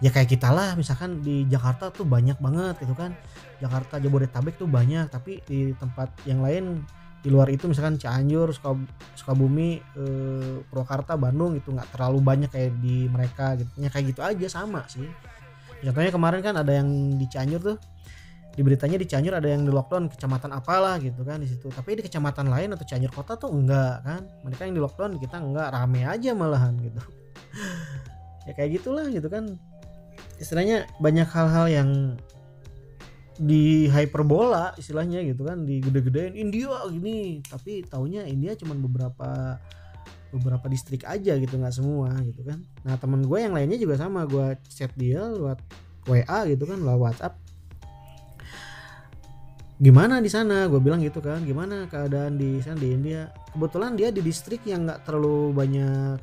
ya 0.00 0.10
kayak 0.10 0.32
kita 0.32 0.48
lah 0.50 0.74
misalkan 0.74 1.20
di 1.20 1.46
Jakarta 1.46 1.92
tuh 1.92 2.08
banyak 2.08 2.40
banget 2.40 2.82
gitu 2.82 2.96
kan 2.96 3.14
Jakarta 3.60 4.00
Jabodetabek 4.00 4.56
tuh 4.56 4.66
banyak 4.66 5.06
tapi 5.12 5.44
di 5.44 5.76
tempat 5.76 6.10
yang 6.24 6.40
lain 6.40 6.82
di 7.20 7.28
luar 7.28 7.52
itu 7.52 7.68
misalkan 7.68 8.00
Cianjur, 8.00 8.48
Sukabumi, 9.12 9.76
eh, 9.76 10.56
Purwakarta, 10.64 11.20
Bandung 11.20 11.52
itu 11.52 11.68
nggak 11.68 11.92
terlalu 11.92 12.18
banyak 12.24 12.48
kayak 12.48 12.72
di 12.80 13.12
mereka 13.12 13.60
gitu. 13.60 13.68
Ya 13.76 13.92
kayak 13.92 14.06
gitu 14.16 14.20
aja 14.24 14.46
sama 14.48 14.88
sih. 14.88 15.04
Contohnya 15.84 16.12
kemarin 16.12 16.40
kan 16.40 16.56
ada 16.56 16.72
yang 16.72 16.88
di 17.20 17.28
Cianjur 17.28 17.60
tuh 17.60 17.76
di 18.50 18.60
beritanya 18.66 18.98
di 18.98 19.06
Cianjur 19.06 19.38
ada 19.38 19.46
yang 19.46 19.62
di 19.62 19.70
lockdown 19.70 20.10
kecamatan 20.10 20.50
apalah 20.50 20.98
gitu 20.98 21.22
kan 21.22 21.38
di 21.38 21.46
situ. 21.46 21.70
Tapi 21.70 21.98
di 21.98 22.02
kecamatan 22.02 22.50
lain 22.50 22.74
atau 22.74 22.82
Cianjur 22.82 23.14
kota 23.14 23.38
tuh 23.38 23.50
enggak 23.54 24.02
kan. 24.02 24.22
Mereka 24.42 24.66
yang 24.66 24.74
di 24.74 24.82
lockdown 24.82 25.16
kita 25.22 25.38
enggak 25.38 25.70
rame 25.70 26.02
aja 26.06 26.30
malahan 26.34 26.74
gitu. 26.78 27.00
Ya 28.48 28.56
kayak 28.56 28.80
gitulah 28.80 29.06
gitu 29.12 29.28
kan. 29.28 29.60
Istilahnya 30.40 30.88
banyak 30.98 31.28
hal-hal 31.28 31.66
yang 31.70 31.90
di 33.40 33.88
hyperbola 33.88 34.76
istilahnya 34.76 35.24
gitu 35.24 35.48
kan 35.48 35.64
di 35.64 35.80
gede-gedein 35.80 36.36
India 36.36 36.76
gini 36.92 37.40
tapi 37.40 37.80
taunya 37.88 38.28
India 38.28 38.52
cuma 38.52 38.76
beberapa 38.76 39.56
beberapa 40.28 40.66
distrik 40.68 41.08
aja 41.08 41.40
gitu 41.40 41.56
nggak 41.56 41.74
semua 41.74 42.12
gitu 42.22 42.44
kan. 42.44 42.60
Nah 42.84 43.00
temen 43.00 43.24
gue 43.24 43.38
yang 43.40 43.56
lainnya 43.56 43.80
juga 43.80 43.96
sama 43.96 44.28
gue 44.28 44.56
chat 44.68 44.92
dia 44.94 45.24
lewat 45.24 45.58
WA 46.04 46.38
gitu 46.52 46.64
kan 46.68 46.78
lewat 46.80 47.00
WhatsApp 47.00 47.34
gimana 49.80 50.20
di 50.20 50.28
sana? 50.28 50.68
Gue 50.68 50.78
bilang 50.78 51.00
gitu 51.00 51.24
kan 51.24 51.40
gimana 51.40 51.88
keadaan 51.88 52.36
di 52.36 52.60
sana 52.60 52.76
di 52.76 52.92
India? 52.92 53.32
Kebetulan 53.56 53.96
dia 53.96 54.12
di 54.12 54.20
distrik 54.20 54.60
yang 54.68 54.84
nggak 54.84 55.08
terlalu 55.08 55.56
banyak 55.56 56.20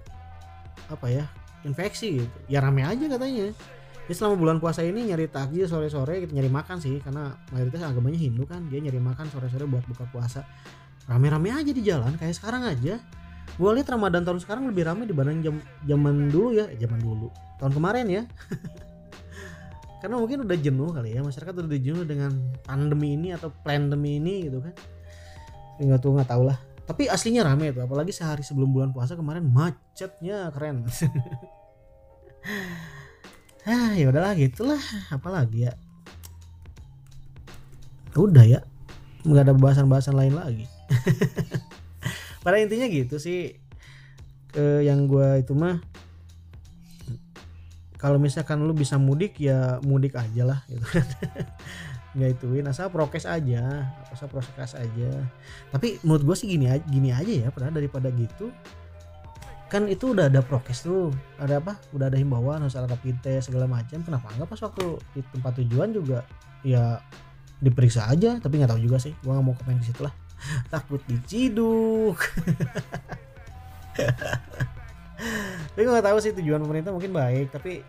apa 0.88 1.08
ya 1.10 1.26
infeksi 1.66 2.22
gitu. 2.22 2.38
Ya 2.48 2.62
rame 2.62 2.86
aja 2.86 3.02
katanya. 3.10 3.52
Dia 4.08 4.16
selama 4.16 4.40
bulan 4.40 4.58
puasa 4.64 4.86
ini 4.88 5.04
nyari 5.12 5.28
takjil 5.28 5.68
sore-sore 5.68 6.24
gitu 6.24 6.32
nyari 6.32 6.48
makan 6.48 6.80
sih 6.80 7.04
karena 7.04 7.36
mayoritas 7.52 7.82
agamanya 7.84 8.22
Hindu 8.22 8.46
kan. 8.46 8.70
Dia 8.70 8.80
nyari 8.80 9.02
makan 9.02 9.26
sore-sore 9.34 9.66
buat 9.68 9.84
buka 9.90 10.06
puasa. 10.14 10.46
Rame-rame 11.10 11.52
aja 11.52 11.72
di 11.74 11.82
jalan 11.82 12.16
kayak 12.16 12.38
sekarang 12.38 12.64
aja. 12.64 13.02
Gue 13.58 13.70
lihat 13.74 13.90
Ramadan 13.90 14.22
tahun 14.22 14.40
sekarang 14.40 14.70
lebih 14.70 14.86
rame 14.86 15.10
dibanding 15.10 15.42
jam 15.42 15.56
zaman 15.84 16.30
dulu 16.30 16.56
ya. 16.56 16.70
Eh, 16.70 16.78
zaman 16.78 17.02
dulu. 17.02 17.34
Tahun 17.58 17.74
kemarin 17.74 18.06
ya 18.06 18.24
karena 19.98 20.16
mungkin 20.22 20.46
udah 20.46 20.58
jenuh 20.58 20.90
kali 20.94 21.18
ya 21.18 21.26
masyarakat 21.26 21.54
udah 21.58 21.80
jenuh 21.82 22.06
dengan 22.06 22.32
pandemi 22.62 23.18
ini 23.18 23.34
atau 23.34 23.50
pandemi 23.66 24.22
ini 24.22 24.46
gitu 24.46 24.62
kan. 24.62 24.74
Nggak 25.82 26.00
tuh 26.02 26.10
nggak 26.14 26.30
tahu 26.30 26.44
lah. 26.46 26.58
Tapi 26.88 27.10
aslinya 27.12 27.44
rame 27.44 27.74
tuh 27.76 27.84
apalagi 27.84 28.16
sehari 28.16 28.46
sebelum 28.46 28.72
bulan 28.72 28.90
puasa 28.94 29.18
kemarin 29.18 29.46
macetnya 29.46 30.54
keren. 30.54 30.86
Ah 33.68 33.92
ya 34.00 34.08
udahlah 34.08 34.32
gitulah. 34.40 34.80
Apalagi 35.12 35.68
ya? 35.68 35.76
Udah 38.16 38.48
ya 38.48 38.64
nggak 39.28 39.44
ada 39.44 39.54
bahasan-bahasan 39.60 40.16
lain 40.16 40.40
lagi. 40.40 40.66
Pada 42.48 42.64
intinya 42.64 42.88
gitu 42.88 43.20
sih 43.20 43.60
ke 44.56 44.88
yang 44.88 45.12
gue 45.12 45.44
itu 45.44 45.52
mah 45.52 45.84
kalau 47.98 48.22
misalkan 48.22 48.62
lu 48.62 48.78
bisa 48.78 49.02
mudik 49.02 49.42
ya 49.42 49.82
mudik 49.82 50.14
aja 50.14 50.46
lah 50.46 50.60
gitu 50.70 50.86
kan. 50.86 51.06
Nggak 52.18 52.30
ituin 52.40 52.66
asal 52.66 52.90
prokes 52.94 53.26
aja 53.26 53.94
asal 54.14 54.30
prokes 54.30 54.78
aja. 54.78 55.10
Tapi 55.74 56.02
menurut 56.06 56.24
gue 56.34 56.36
sih 56.38 56.48
gini 56.50 56.70
aja 56.70 56.86
gini 56.86 57.10
aja 57.10 57.30
ya 57.30 57.50
pernah 57.50 57.74
daripada 57.74 58.14
gitu 58.14 58.54
kan 59.68 59.84
itu 59.92 60.16
udah 60.16 60.32
ada 60.32 60.40
prokes 60.40 60.88
tuh. 60.88 61.12
Ada 61.42 61.60
apa? 61.60 61.76
Udah 61.92 62.08
ada 62.08 62.16
himbauan 62.16 62.64
harus 62.64 62.78
ada 62.80 62.88
rapid 62.88 63.20
test 63.20 63.52
segala 63.52 63.68
macam. 63.68 64.00
Kenapa 64.00 64.32
nggak 64.38 64.48
pas 64.48 64.62
waktu 64.64 64.86
di 65.12 65.22
tempat 65.34 65.54
tujuan 65.60 65.92
juga 65.92 66.24
ya 66.64 67.04
diperiksa 67.60 68.08
aja. 68.08 68.40
Tapi 68.40 68.64
nggak 68.64 68.72
tahu 68.72 68.82
juga 68.82 68.98
sih 69.02 69.12
gue 69.12 69.32
nggak 69.34 69.46
mau 69.46 69.58
komen 69.58 69.82
di 69.84 69.92
situ 69.92 70.06
lah. 70.06 70.14
Takut 70.74 71.02
diciduk 71.10 72.18
tapi 75.74 75.82
gue 75.82 75.94
gak 75.94 76.08
tahu 76.08 76.18
sih 76.22 76.32
tujuan 76.38 76.62
pemerintah 76.62 76.94
mungkin 76.94 77.12
baik 77.14 77.50
tapi 77.50 77.82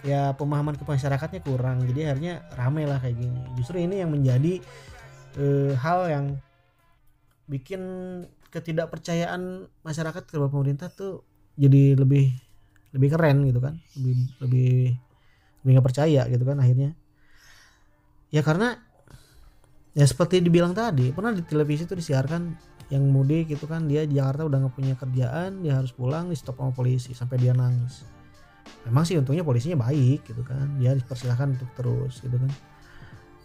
ya 0.00 0.32
pemahaman 0.36 0.76
ke 0.76 0.84
masyarakatnya 0.84 1.40
kurang. 1.44 1.84
Jadi 1.84 2.00
akhirnya 2.08 2.44
rame 2.56 2.88
lah 2.88 2.98
kayak 3.00 3.16
gini. 3.20 3.40
Justru 3.56 3.80
ini 3.80 4.00
yang 4.00 4.10
menjadi 4.12 4.60
e, 5.36 5.76
hal 5.76 6.00
yang 6.08 6.26
bikin 7.50 7.82
ketidakpercayaan 8.50 9.68
masyarakat 9.84 10.22
terhadap 10.26 10.50
pemerintah 10.50 10.88
tuh 10.90 11.22
jadi 11.54 11.94
lebih 11.94 12.32
lebih 12.96 13.08
keren 13.12 13.44
gitu 13.46 13.60
kan. 13.60 13.76
Lebih 14.00 14.14
lebih 14.40 14.72
lebih 15.60 15.70
nggak 15.76 15.86
percaya 15.86 16.22
gitu 16.28 16.44
kan 16.48 16.56
akhirnya. 16.58 16.96
Ya 18.30 18.40
karena 18.40 18.78
ya 19.90 20.06
seperti 20.06 20.38
dibilang 20.38 20.72
tadi 20.72 21.10
pernah 21.10 21.34
di 21.34 21.42
televisi 21.42 21.82
itu 21.82 21.98
disiarkan 21.98 22.54
yang 22.90 23.06
mudik 23.06 23.54
itu 23.54 23.64
kan 23.70 23.86
dia 23.86 24.02
di 24.02 24.18
Jakarta 24.18 24.50
udah 24.50 24.66
nggak 24.66 24.74
punya 24.74 24.94
kerjaan 24.98 25.62
dia 25.62 25.78
harus 25.78 25.94
pulang 25.94 26.26
di 26.26 26.34
stop 26.34 26.58
sama 26.58 26.74
polisi 26.74 27.14
sampai 27.14 27.38
dia 27.38 27.54
nangis. 27.54 28.02
Memang 28.90 29.06
sih 29.06 29.14
untungnya 29.14 29.46
polisinya 29.46 29.78
baik 29.78 30.26
gitu 30.26 30.42
kan 30.42 30.66
dia 30.82 30.90
dipersilahkan 30.98 31.54
untuk 31.54 31.70
terus 31.78 32.18
gitu 32.18 32.34
kan. 32.34 32.50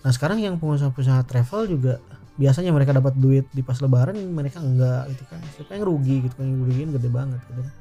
Nah 0.02 0.12
sekarang 0.14 0.42
yang 0.42 0.58
pengusaha-pengusaha 0.58 1.22
travel 1.30 1.70
juga 1.70 2.02
biasanya 2.36 2.74
mereka 2.74 2.92
dapat 2.92 3.16
duit 3.16 3.46
di 3.54 3.62
pas 3.62 3.78
lebaran 3.78 4.18
mereka 4.18 4.66
enggak 4.66 5.14
gitu 5.14 5.24
kan. 5.30 5.40
Siapa 5.54 5.78
yang 5.78 5.86
rugi 5.86 6.26
gitu 6.26 6.34
kan 6.34 6.46
yang 6.50 6.66
rugiin 6.66 6.90
gede 6.98 7.10
banget 7.14 7.42
gitu 7.46 7.62
kan. 7.62 7.74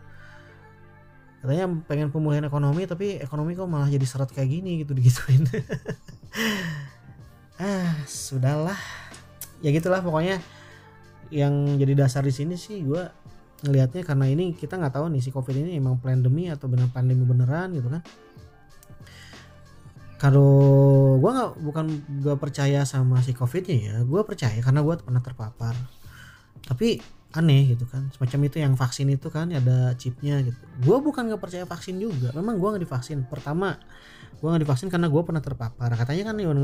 Katanya 1.44 1.64
pengen 1.88 2.08
pemulihan 2.12 2.44
ekonomi 2.44 2.84
tapi 2.84 3.20
ekonomi 3.20 3.56
kok 3.56 3.68
malah 3.68 3.88
jadi 3.88 4.04
seret 4.04 4.28
kayak 4.32 4.52
gini 4.52 4.84
gitu 4.84 4.92
digituin. 5.00 5.48
Ah 7.56 8.04
sudahlah. 8.04 8.76
Ya 9.64 9.72
gitulah 9.72 10.04
pokoknya 10.04 10.44
yang 11.30 11.78
jadi 11.80 12.04
dasar 12.04 12.24
di 12.26 12.34
sini 12.34 12.58
sih 12.58 12.82
gue 12.84 13.02
ngelihatnya 13.64 14.04
karena 14.04 14.28
ini 14.28 14.52
kita 14.52 14.76
nggak 14.76 15.00
tahu 15.00 15.08
nih 15.08 15.22
si 15.24 15.30
covid 15.32 15.56
ini 15.56 15.80
emang 15.80 15.96
pandemi 15.96 16.52
atau 16.52 16.68
benar 16.68 16.92
pandemi 16.92 17.24
beneran 17.24 17.72
gitu 17.72 17.88
kan. 17.88 18.02
Kalau 20.20 20.52
gue 21.20 21.30
nggak 21.30 21.50
bukan 21.60 21.86
gue 22.24 22.34
percaya 22.40 22.84
sama 22.88 23.20
si 23.20 23.36
covidnya 23.36 23.76
ya 23.76 23.94
gue 24.04 24.20
percaya 24.24 24.56
karena 24.60 24.80
gue 24.84 24.94
pernah 25.00 25.22
terpapar. 25.24 25.74
Tapi 26.64 27.00
aneh 27.34 27.74
gitu 27.74 27.84
kan. 27.90 28.08
Semacam 28.14 28.40
itu 28.46 28.56
yang 28.62 28.74
vaksin 28.78 29.10
itu 29.10 29.26
kan 29.28 29.50
ada 29.50 29.92
chipnya 29.98 30.38
gitu. 30.40 30.56
Gue 30.86 30.98
bukan 31.02 31.26
nggak 31.26 31.42
percaya 31.42 31.66
vaksin 31.66 31.98
juga. 31.98 32.30
Memang 32.32 32.62
gue 32.62 32.68
nggak 32.70 32.84
divaksin. 32.86 33.26
Pertama 33.26 33.74
gue 34.38 34.48
nggak 34.48 34.62
divaksin 34.62 34.88
karena 34.88 35.10
gue 35.10 35.22
pernah 35.26 35.42
terpapar. 35.42 35.90
Katanya 35.98 36.30
kan 36.30 36.36
yang, 36.38 36.54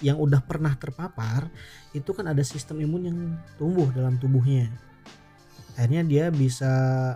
yang 0.00 0.16
udah 0.16 0.40
pernah 0.40 0.72
terpapar 0.80 1.52
itu 1.92 2.10
kan 2.16 2.32
ada 2.32 2.40
sistem 2.40 2.80
imun 2.80 3.02
yang 3.04 3.18
tumbuh 3.60 3.92
dalam 3.92 4.16
tubuhnya. 4.16 4.72
Akhirnya 5.78 6.02
dia 6.02 6.24
bisa 6.34 6.72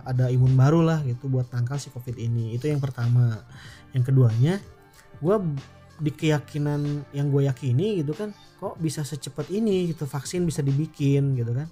ada 0.07 0.31
imun 0.31 0.55
baru 0.55 0.85
lah 0.85 1.03
gitu 1.03 1.27
buat 1.27 1.49
tangkal 1.51 1.81
si 1.81 1.91
covid 1.91 2.15
ini. 2.15 2.55
Itu 2.55 2.69
yang 2.69 2.79
pertama. 2.79 3.41
Yang 3.91 4.13
keduanya 4.13 4.53
gue 5.21 5.35
di 6.01 6.11
keyakinan 6.11 7.05
yang 7.13 7.29
gue 7.29 7.45
yakini 7.45 8.01
gitu 8.01 8.17
kan 8.17 8.33
kok 8.57 8.75
bisa 8.81 9.05
secepat 9.05 9.53
ini 9.53 9.93
gitu 9.93 10.09
vaksin 10.09 10.41
bisa 10.43 10.65
dibikin 10.65 11.37
gitu 11.37 11.53
kan 11.53 11.69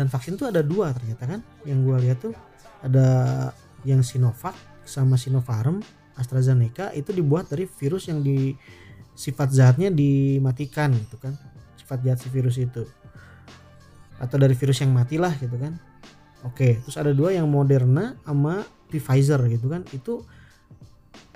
dan 0.00 0.08
vaksin 0.08 0.40
tuh 0.40 0.48
ada 0.48 0.64
dua 0.64 0.96
ternyata 0.96 1.28
kan? 1.28 1.44
Yang 1.68 1.78
gue 1.84 1.96
lihat 2.08 2.18
tuh 2.24 2.32
ada 2.80 3.08
yang 3.84 4.00
Sinovac 4.00 4.56
sama 4.88 5.20
Sinopharm 5.20 5.84
AstraZeneca 6.16 6.96
itu 6.96 7.12
dibuat 7.12 7.52
dari 7.52 7.68
virus 7.68 8.08
yang 8.08 8.24
di 8.24 8.56
sifat 9.12 9.52
zatnya 9.52 9.92
dimatikan 9.92 10.96
gitu 10.96 11.20
kan? 11.20 11.36
Sifat 11.76 12.00
zat 12.00 12.16
si 12.24 12.32
virus 12.32 12.56
itu. 12.56 12.88
Atau 14.16 14.40
dari 14.40 14.56
virus 14.56 14.80
yang 14.80 14.96
mati 14.96 15.20
lah 15.20 15.36
gitu 15.36 15.60
kan? 15.60 15.76
Oke 16.48 16.80
terus 16.80 16.96
ada 16.96 17.12
dua 17.12 17.36
yang 17.36 17.44
Moderna 17.44 18.16
sama 18.24 18.64
Pfizer 18.88 19.44
gitu 19.52 19.68
kan? 19.68 19.84
Itu 19.92 20.24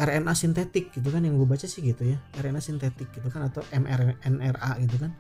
RNA 0.00 0.32
sintetik 0.32 0.88
gitu 0.96 1.12
kan? 1.12 1.20
Yang 1.20 1.44
gue 1.44 1.48
baca 1.52 1.66
sih 1.68 1.84
gitu 1.84 2.08
ya 2.08 2.16
RNA 2.40 2.64
sintetik 2.64 3.12
gitu 3.12 3.28
kan? 3.28 3.44
Atau 3.44 3.60
mRNA 3.76 4.70
gitu 4.88 4.96
kan? 5.04 5.12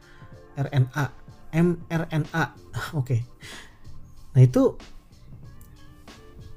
RNA 0.56 1.04
mRNA. 1.54 2.44
Oke. 2.98 3.22
Nah 4.34 4.42
itu 4.42 4.74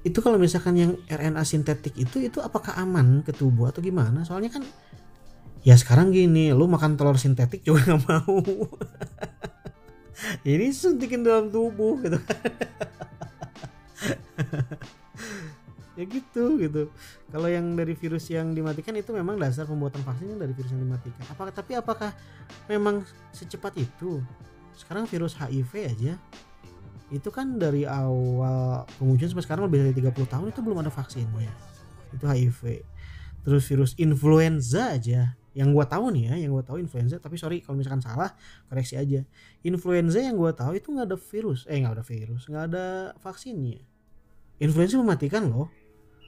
itu 0.01 0.19
kalau 0.23 0.41
misalkan 0.41 0.73
yang 0.79 0.91
RNA 1.05 1.43
sintetik 1.45 1.93
itu 1.99 2.23
itu 2.23 2.39
apakah 2.41 2.73
aman 2.79 3.21
ke 3.21 3.35
tubuh 3.35 3.69
atau 3.69 3.83
gimana? 3.85 4.25
Soalnya 4.25 4.57
kan 4.57 4.65
ya 5.61 5.77
sekarang 5.77 6.09
gini 6.09 6.49
lu 6.55 6.65
makan 6.65 6.97
telur 6.97 7.21
sintetik 7.21 7.61
juga 7.61 7.85
nggak 7.93 8.01
mau. 8.09 8.41
Ini 10.41 10.73
suntikin 10.73 11.21
dalam 11.21 11.53
tubuh 11.53 12.01
gitu 12.01 12.17
ya 15.97 16.05
gitu 16.05 16.61
gitu. 16.61 16.81
Kalau 17.33 17.49
yang 17.49 17.73
dari 17.73 17.97
virus 17.97 18.29
yang 18.29 18.53
dimatikan 18.53 18.93
itu 18.93 19.09
memang 19.11 19.41
dasar 19.41 19.65
pembuatan 19.65 20.05
vaksinnya 20.05 20.37
dari 20.37 20.53
virus 20.53 20.69
yang 20.71 20.85
dimatikan. 20.85 21.23
Apakah 21.33 21.51
tapi 21.51 21.73
apakah 21.73 22.13
memang 22.69 23.01
secepat 23.33 23.73
itu 23.81 24.21
sekarang 24.77 25.09
virus 25.09 25.33
HIV 25.35 25.71
aja. 25.97 26.13
Itu 27.09 27.33
kan 27.33 27.57
dari 27.57 27.87
awal 27.87 28.85
pengujian 29.01 29.31
sampai 29.31 29.45
sekarang 29.47 29.63
lebih 29.65 29.89
dari 29.89 29.93
30 29.97 30.27
tahun 30.27 30.47
itu 30.53 30.59
belum 30.61 30.85
ada 30.85 30.91
vaksinnya. 30.93 31.51
Itu 32.13 32.29
HIV 32.29 32.85
terus 33.47 33.63
virus 33.63 33.95
influenza 33.95 34.91
aja. 34.91 35.39
Yang 35.55 35.69
gua 35.73 35.85
tahu 35.87 36.11
nih 36.13 36.23
ya 36.29 36.35
yang 36.45 36.51
gua 36.51 36.67
tahu 36.67 36.83
influenza 36.83 37.15
tapi 37.17 37.39
sorry 37.39 37.63
kalau 37.63 37.79
misalkan 37.79 38.03
salah 38.03 38.35
koreksi 38.67 38.99
aja. 38.99 39.23
Influenza 39.63 40.19
yang 40.19 40.35
gua 40.35 40.51
tahu 40.51 40.75
itu 40.75 40.91
nggak 40.91 41.07
ada 41.07 41.17
virus. 41.17 41.63
Eh 41.71 41.79
nggak 41.79 41.95
ada 41.95 42.03
virus 42.03 42.43
nggak 42.51 42.63
ada 42.75 42.85
vaksinnya. 43.23 43.79
Influenza 44.59 44.99
mematikan 44.99 45.47
loh. 45.47 45.71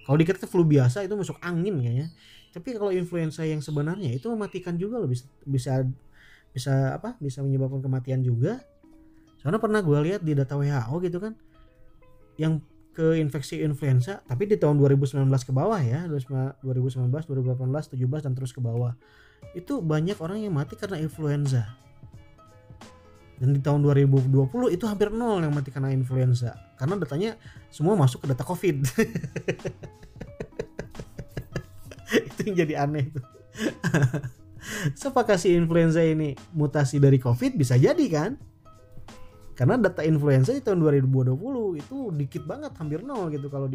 Kalau 0.07 0.15
dikata 0.15 0.47
flu 0.47 0.63
biasa 0.63 1.03
itu 1.03 1.13
masuk 1.13 1.35
angin 1.43 1.75
kayaknya. 1.77 2.07
Tapi 2.55 2.73
kalau 2.79 2.89
influenza 2.89 3.43
yang 3.45 3.59
sebenarnya 3.59 4.15
itu 4.15 4.25
mematikan 4.31 4.79
juga 4.79 4.97
loh 4.97 5.11
bisa 5.11 5.27
bisa 5.43 5.85
bisa 6.51 6.97
apa 6.97 7.15
bisa 7.21 7.41
menyebabkan 7.45 7.81
kematian 7.81 8.21
juga. 8.25 8.61
Soalnya 9.39 9.61
pernah 9.61 9.79
gue 9.79 9.99
lihat 10.03 10.21
di 10.25 10.35
data 10.35 10.59
WHO 10.59 10.95
gitu 11.05 11.17
kan 11.23 11.33
yang 12.39 12.63
ke 12.91 13.15
infeksi 13.19 13.63
influenza 13.63 14.19
tapi 14.27 14.43
di 14.43 14.59
tahun 14.59 14.75
2019 14.75 15.23
ke 15.31 15.51
bawah 15.55 15.79
ya 15.79 16.03
2019 16.09 17.07
2018 17.07 17.95
17 17.95 18.25
dan 18.25 18.33
terus 18.35 18.51
ke 18.51 18.59
bawah. 18.59 18.95
Itu 19.55 19.79
banyak 19.79 20.19
orang 20.19 20.43
yang 20.43 20.51
mati 20.51 20.75
karena 20.75 20.99
influenza. 20.99 21.63
Dan 23.39 23.55
di 23.55 23.63
tahun 23.63 23.87
2020 23.87 24.35
itu 24.75 24.83
hampir 24.83 25.15
nol 25.15 25.39
yang 25.39 25.55
mati 25.55 25.71
karena 25.71 25.95
influenza. 25.95 26.59
Karena 26.75 26.99
datanya 26.99 27.39
semua 27.71 27.95
masuk 27.95 28.27
ke 28.27 28.35
data 28.35 28.43
covid. 28.43 28.83
Itu 32.09 32.39
yang 32.49 32.55
jadi 32.65 32.73
aneh 32.83 33.05
tuh 33.13 33.25
Siapa 34.99 35.23
kasih 35.23 35.55
influenza 35.55 36.03
ini 36.03 36.35
mutasi 36.51 36.99
dari 36.99 37.17
covid? 37.17 37.55
Bisa 37.55 37.79
jadi 37.79 38.05
kan? 38.11 38.31
Karena 39.59 39.75
data 39.75 40.07
influenza 40.07 40.55
di 40.55 40.63
tahun 40.63 40.79
2020 41.03 41.35
itu 41.83 41.97
dikit 42.15 42.47
banget 42.47 42.71
hampir 42.79 43.03
nol 43.03 43.27
gitu 43.27 43.51
kalau 43.51 43.67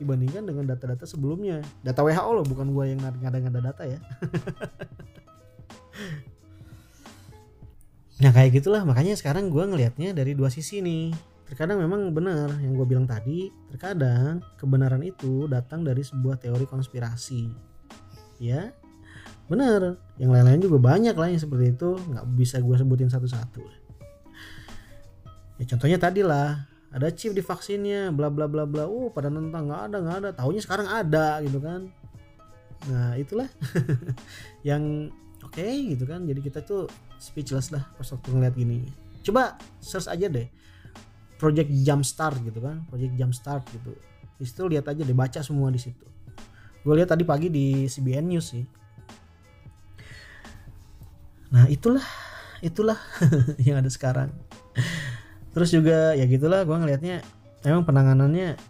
dibandingkan 0.00 0.48
dengan 0.48 0.64
data-data 0.64 1.04
sebelumnya. 1.04 1.60
Data 1.84 2.00
WHO 2.00 2.30
loh 2.40 2.46
bukan 2.48 2.72
gua 2.72 2.88
yang 2.88 3.04
ngada-ngada 3.04 3.60
data 3.60 3.84
ya. 3.84 4.00
Nah 8.16 8.32
kayak 8.32 8.64
gitulah. 8.64 8.80
Makanya 8.80 9.12
sekarang 9.12 9.52
gua 9.52 9.68
ngelihatnya 9.68 10.16
dari 10.16 10.32
dua 10.32 10.48
sisi 10.48 10.80
nih. 10.80 11.12
Terkadang 11.44 11.84
memang 11.84 12.10
benar 12.16 12.48
yang 12.58 12.74
gue 12.74 12.86
bilang 12.88 13.06
tadi 13.06 13.54
terkadang 13.70 14.42
kebenaran 14.58 14.98
itu 15.04 15.46
datang 15.46 15.86
dari 15.86 16.02
sebuah 16.02 16.42
teori 16.42 16.66
konspirasi. 16.66 17.52
Ya 18.40 18.74
benar 19.46 19.94
yang 20.18 20.32
lain-lain 20.32 20.58
juga 20.58 20.78
banyak 20.80 21.14
lah 21.14 21.28
yang 21.30 21.40
seperti 21.40 21.76
itu. 21.76 21.90
Nggak 21.94 22.24
bisa 22.34 22.56
gue 22.58 22.76
sebutin 22.76 23.10
satu-satu. 23.12 23.62
Ya 25.60 25.64
contohnya 25.68 25.98
tadi 26.00 26.24
lah. 26.24 26.66
Ada 26.90 27.12
chip 27.12 27.36
di 27.36 27.44
vaksinnya 27.44 28.08
bla 28.14 28.32
bla 28.32 28.48
bla 28.48 28.64
bla. 28.64 28.88
Uh 28.88 29.12
pada 29.12 29.28
nentang. 29.28 29.68
Nggak 29.68 29.82
ada 29.92 29.96
nggak 30.00 30.16
ada. 30.24 30.30
Tahunya 30.32 30.62
sekarang 30.64 30.88
ada 30.88 31.44
gitu 31.44 31.60
kan. 31.60 31.92
Nah 32.88 33.14
itulah. 33.20 33.48
Yang 34.68 35.12
oke 35.44 35.60
okay, 35.60 35.94
gitu 35.94 36.04
kan. 36.08 36.24
Jadi 36.24 36.40
kita 36.40 36.64
tuh 36.64 36.88
speechless 37.20 37.70
lah 37.70 37.84
pas 37.94 38.08
waktu 38.08 38.28
ngeliat 38.32 38.54
gini. 38.56 38.88
Coba 39.20 39.60
search 39.78 40.08
aja 40.08 40.32
deh. 40.32 40.48
Project 41.36 41.68
jumpstart 41.68 42.40
gitu 42.40 42.64
kan. 42.64 42.88
Project 42.88 43.12
jumpstart 43.20 43.68
gitu. 43.68 43.92
Di 44.40 44.44
situ 44.48 44.64
lihat 44.64 44.88
aja 44.88 45.04
deh 45.04 45.16
baca 45.16 45.44
semua 45.44 45.68
di 45.68 45.78
situ. 45.78 46.08
Gue 46.80 46.96
lihat 46.96 47.12
tadi 47.12 47.26
pagi 47.28 47.52
di 47.52 47.84
CBN 47.84 48.32
News 48.32 48.46
sih 48.56 48.85
nah 51.50 51.64
itulah 51.70 52.04
itulah 52.64 52.98
yang 53.66 53.80
ada 53.80 53.90
sekarang. 53.90 54.32
Terus 55.56 55.72
juga 55.72 56.12
ya 56.12 56.24
gitulah 56.28 56.64
gue 56.68 56.76
ngelihatnya 56.76 57.24
emang 57.64 57.88
penanganannya 57.88 58.60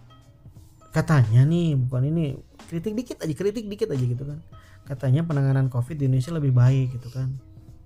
katanya 0.94 1.44
nih 1.44 1.76
bukan 1.76 2.08
ini 2.08 2.24
kritik 2.70 2.96
dikit 2.96 3.20
aja 3.20 3.34
kritik 3.34 3.66
dikit 3.66 3.90
aja 3.90 4.04
gitu 4.04 4.24
kan. 4.26 4.38
Katanya 4.86 5.26
penanganan 5.26 5.66
covid 5.66 5.98
di 5.98 6.06
Indonesia 6.06 6.32
lebih 6.34 6.54
baik 6.54 6.98
gitu 6.98 7.10
kan. 7.10 7.34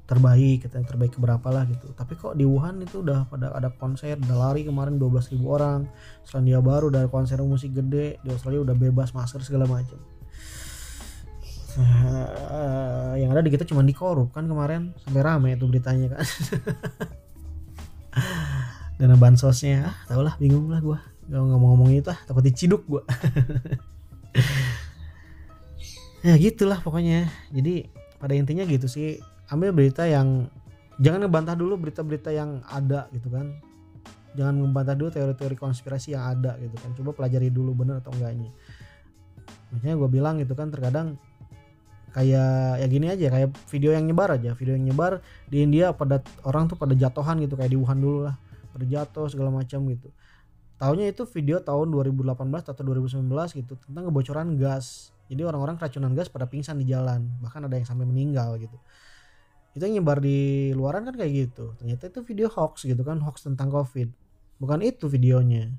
Terbaik 0.04 0.66
katanya 0.66 0.86
terbaik 0.90 1.16
keberapa 1.16 1.48
lah 1.48 1.64
gitu. 1.70 1.94
Tapi 1.94 2.18
kok 2.18 2.34
di 2.36 2.44
Wuhan 2.44 2.82
itu 2.82 3.00
udah 3.00 3.30
pada 3.30 3.54
ada 3.54 3.70
konser 3.72 4.18
udah 4.18 4.36
lari 4.36 4.66
kemarin 4.66 4.98
12.000 4.98 5.38
orang. 5.46 5.86
Selandia 6.26 6.60
Baru 6.60 6.90
dari 6.90 7.08
konser 7.08 7.40
musik 7.40 7.72
gede 7.72 8.20
di 8.20 8.28
Australia 8.28 8.66
udah 8.68 8.76
bebas 8.76 9.14
masker 9.16 9.40
segala 9.46 9.70
macam 9.70 10.19
uh, 11.78 13.14
yang 13.20 13.30
ada 13.30 13.44
di 13.44 13.52
kita 13.52 13.68
cuma 13.68 13.84
dikorup 13.84 14.34
kan 14.34 14.48
kemarin. 14.48 14.96
Sampai 15.04 15.22
rame 15.22 15.54
itu 15.54 15.66
beritanya 15.68 16.16
kan. 16.16 16.26
Dana 18.98 19.14
bansosnya. 19.14 19.86
Ah 19.86 19.96
tau 20.10 20.26
lah 20.26 20.34
bingung 20.40 20.66
lah 20.72 20.82
gue 20.82 20.98
gak 21.30 21.38
mau 21.46 21.78
ngomong 21.78 21.94
itu 21.94 22.10
ah 22.10 22.18
takut 22.26 22.42
diciduk 22.42 22.82
gue 22.90 23.06
ya 26.26 26.34
gitulah 26.40 26.82
pokoknya. 26.82 27.30
Jadi 27.54 27.86
pada 28.18 28.34
intinya 28.34 28.66
gitu 28.66 28.90
sih. 28.90 29.22
Ambil 29.50 29.74
berita 29.74 30.06
yang 30.06 30.50
jangan 31.02 31.26
ngebantah 31.26 31.54
dulu 31.58 31.78
berita-berita 31.78 32.30
yang 32.34 32.62
ada 32.66 33.06
gitu 33.14 33.30
kan. 33.30 33.56
Jangan 34.34 34.62
ngebantah 34.62 34.94
dulu 34.94 35.10
teori-teori 35.10 35.56
konspirasi 35.58 36.14
yang 36.14 36.24
ada 36.26 36.54
gitu 36.58 36.76
kan. 36.78 36.90
Coba 36.98 37.10
pelajari 37.14 37.50
dulu 37.50 37.74
bener 37.74 37.98
atau 37.98 38.14
enggaknya. 38.14 38.50
Makanya 39.74 39.94
gue 39.96 40.08
bilang 40.10 40.34
gitu 40.38 40.54
kan 40.58 40.70
terkadang 40.70 41.18
kayak 42.10 42.82
ya 42.82 42.86
gini 42.90 43.06
aja 43.10 43.26
kayak 43.30 43.50
video 43.70 43.90
yang 43.94 44.04
nyebar 44.06 44.34
aja. 44.34 44.54
Video 44.58 44.74
yang 44.74 44.86
nyebar 44.90 45.22
di 45.46 45.62
India 45.62 45.94
pada 45.94 46.22
orang 46.46 46.66
tuh 46.66 46.76
pada 46.78 46.94
jatuhan 46.94 47.38
gitu 47.42 47.54
kayak 47.54 47.70
di 47.70 47.78
Wuhan 47.78 47.98
dulu 47.98 48.26
lah. 48.26 48.36
Berjatuh 48.74 49.30
segala 49.30 49.50
macam 49.50 49.86
gitu. 49.90 50.08
Tahunya 50.80 51.12
itu 51.12 51.28
video 51.28 51.60
tahun 51.60 51.92
2018 51.92 52.40
atau 52.64 52.82
2019 52.82 53.20
gitu 53.52 53.76
tentang 53.76 54.08
kebocoran 54.08 54.56
gas. 54.56 55.12
Jadi 55.30 55.44
orang-orang 55.46 55.78
keracunan 55.78 56.10
gas 56.16 56.32
pada 56.32 56.48
pingsan 56.48 56.80
di 56.80 56.88
jalan 56.88 57.28
bahkan 57.38 57.62
ada 57.62 57.76
yang 57.76 57.84
sampai 57.86 58.08
meninggal 58.08 58.56
gitu. 58.58 58.74
Itu 59.76 59.86
yang 59.86 60.02
nyebar 60.02 60.18
di 60.18 60.70
luaran 60.74 61.06
kan 61.06 61.14
kayak 61.14 61.30
gitu. 61.30 61.78
Ternyata 61.78 62.10
itu 62.10 62.20
video 62.26 62.48
hoax 62.50 62.88
gitu 62.88 63.02
kan 63.06 63.22
hoax 63.22 63.46
tentang 63.46 63.70
covid. 63.70 64.10
Bukan 64.58 64.82
itu 64.82 65.06
videonya. 65.06 65.70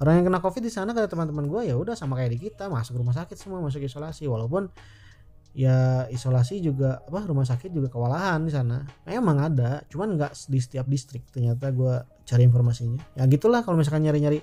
Orang 0.00 0.16
yang 0.16 0.32
kena 0.32 0.40
covid 0.40 0.64
di 0.64 0.72
sana 0.72 0.96
kata 0.96 1.12
teman-teman 1.12 1.44
gue 1.44 1.60
ya 1.68 1.76
udah 1.76 1.92
sama 1.92 2.16
kayak 2.16 2.32
di 2.32 2.48
kita 2.48 2.72
masuk 2.72 2.96
rumah 2.96 3.12
sakit 3.12 3.36
semua 3.36 3.60
masuk 3.60 3.84
isolasi. 3.84 4.24
Walaupun 4.24 4.72
ya 5.50 6.06
isolasi 6.14 6.62
juga 6.62 7.02
apa 7.02 7.26
rumah 7.26 7.42
sakit 7.42 7.74
juga 7.74 7.90
kewalahan 7.90 8.42
di 8.46 8.52
sana. 8.54 8.86
Memang 9.06 9.50
ada 9.50 9.82
cuman 9.90 10.14
nggak 10.14 10.32
di 10.46 10.58
setiap 10.62 10.86
distrik 10.86 11.26
ternyata 11.34 11.74
gue 11.74 11.94
cari 12.26 12.42
informasinya. 12.46 13.02
Ya 13.18 13.26
gitulah 13.26 13.66
kalau 13.66 13.74
misalkan 13.74 14.06
nyari-nyari 14.06 14.42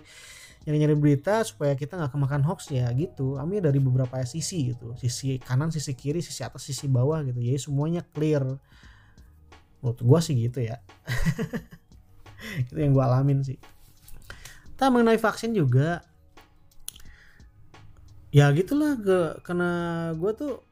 nyari-nyari 0.67 0.95
berita 0.99 1.47
supaya 1.47 1.79
kita 1.79 1.95
nggak 1.95 2.11
kemakan 2.11 2.43
hoax 2.43 2.75
ya 2.75 2.91
gitu. 2.91 3.39
Ambil 3.39 3.63
dari 3.63 3.79
beberapa 3.79 4.19
sisi 4.27 4.75
gitu 4.75 4.99
sisi 4.99 5.39
kanan 5.39 5.71
sisi 5.71 5.95
kiri 5.95 6.19
sisi 6.19 6.43
atas 6.43 6.67
sisi 6.67 6.91
bawah 6.91 7.23
gitu. 7.23 7.39
Jadi 7.39 7.59
semuanya 7.59 8.03
clear. 8.03 8.43
Menurut 9.79 9.99
gue 10.03 10.19
sih 10.19 10.35
gitu 10.35 10.59
ya. 10.59 10.83
Itu 12.67 12.75
yang 12.75 12.91
gue 12.91 13.03
alamin 13.03 13.47
sih. 13.47 13.55
Tak 14.75 14.91
mengenai 14.91 15.17
vaksin 15.17 15.55
juga. 15.55 16.03
Ya 18.35 18.51
gitulah 18.51 18.99
ke 18.99 19.39
karena 19.47 19.71
gue 20.19 20.31
tuh 20.35 20.66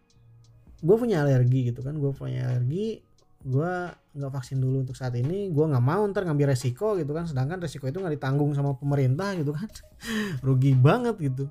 gue 0.85 0.95
punya 1.01 1.25
alergi 1.25 1.73
gitu 1.73 1.81
kan 1.81 1.97
gue 1.97 2.11
punya 2.13 2.45
alergi 2.45 3.01
gue 3.45 3.73
nggak 4.17 4.31
vaksin 4.33 4.57
dulu 4.57 4.81
untuk 4.81 4.97
saat 4.97 5.13
ini 5.13 5.53
gue 5.53 5.65
nggak 5.69 5.85
mau 5.85 6.01
ntar 6.09 6.25
ngambil 6.25 6.57
resiko 6.57 6.97
gitu 6.97 7.13
kan 7.13 7.29
sedangkan 7.29 7.61
resiko 7.61 7.85
itu 7.85 8.01
nggak 8.01 8.17
ditanggung 8.17 8.49
sama 8.57 8.73
pemerintah 8.73 9.37
gitu 9.37 9.53
kan. 9.53 9.69
Rugi 10.45 10.73
banget 10.73 11.13
gitu. 11.21 11.45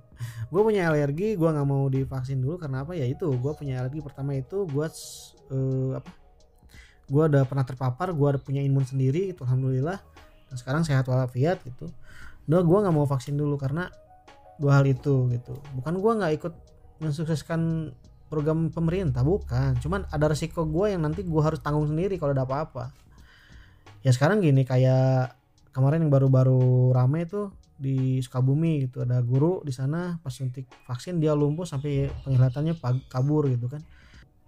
Gue 0.51 0.61
punya 0.67 0.91
alergi 0.91 1.39
gue 1.39 1.47
nggak 1.47 1.69
mau 1.71 1.87
divaksin 1.87 2.43
dulu 2.43 2.59
karena 2.59 2.83
apa? 2.83 2.99
Ya 2.99 3.07
itu 3.07 3.31
gue 3.31 3.53
punya 3.55 3.79
alergi 3.79 4.03
pertama 4.03 4.35
itu 4.35 4.67
gue 4.67 4.87
uh, 5.55 5.91
apa? 5.95 6.11
Gue 7.07 7.23
udah 7.31 7.47
pernah 7.47 7.63
terpapar 7.63 8.11
gue 8.11 8.27
ada 8.27 8.41
punya 8.43 8.59
imun 8.59 8.83
sendiri 8.83 9.31
itu 9.31 9.47
alhamdulillah. 9.47 10.03
Dan 10.51 10.57
sekarang 10.59 10.83
sehat 10.83 11.07
walafiat 11.07 11.63
gitu. 11.63 11.95
Udah 12.51 12.59
gue 12.67 12.79
nggak 12.91 12.95
mau 12.97 13.07
vaksin 13.07 13.39
dulu 13.39 13.55
karena 13.55 13.87
dua 14.59 14.83
hal 14.83 14.85
itu 14.91 15.31
gitu. 15.31 15.55
Bukan 15.79 16.03
gue 16.03 16.13
nggak 16.19 16.33
ikut 16.43 16.55
mensukseskan 16.99 17.95
program 18.29 18.73
pemerintah 18.73 19.23
bukan. 19.23 19.77
Cuman 19.81 20.09
ada 20.09 20.27
resiko 20.31 20.65
gue 20.65 20.95
yang 20.97 21.03
nanti 21.05 21.23
gue 21.23 21.43
harus 21.43 21.61
tanggung 21.61 21.87
sendiri 21.89 22.17
kalau 22.17 22.33
ada 22.33 22.45
apa-apa. 22.45 22.91
Ya 24.05 24.13
sekarang 24.13 24.45
gini 24.45 24.69
kayak 24.69 25.37
kemarin 25.73 26.05
yang 26.05 26.13
baru-baru 26.13 26.93
rame 26.93 27.25
itu 27.25 27.49
di 27.75 28.21
Sukabumi 28.21 28.89
gitu. 28.89 29.03
Ada 29.03 29.21
guru 29.25 29.61
di 29.65 29.73
sana 29.73 30.21
pas 30.21 30.33
suntik 30.33 30.69
vaksin 30.87 31.19
dia 31.19 31.33
lumpuh 31.33 31.67
sampai 31.67 32.13
penglihatannya 32.25 32.79
kabur 33.09 33.49
gitu 33.49 33.67
kan. 33.69 33.83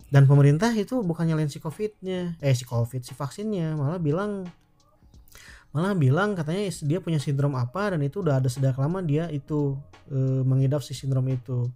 Dan 0.07 0.31
pemerintah 0.31 0.71
itu 0.77 1.03
bukan 1.03 1.27
nyalain 1.27 1.51
si 1.51 1.59
covidnya. 1.59 2.39
Eh 2.39 2.55
si 2.55 2.63
covid 2.63 3.03
si 3.03 3.13
vaksinnya. 3.13 3.75
Malah 3.75 3.99
bilang 3.99 4.47
malah 5.75 5.93
bilang 5.93 6.33
katanya 6.33 6.73
dia 6.89 7.05
punya 7.05 7.21
sindrom 7.21 7.53
apa 7.53 7.93
dan 7.93 8.01
itu 8.01 8.25
udah 8.25 8.41
ada 8.41 8.49
sejak 8.49 8.81
lama 8.81 9.05
dia 9.05 9.29
itu 9.29 9.77
e, 10.09 10.17
mengidap 10.41 10.81
si 10.81 10.97
sindrom 10.97 11.29
itu 11.29 11.69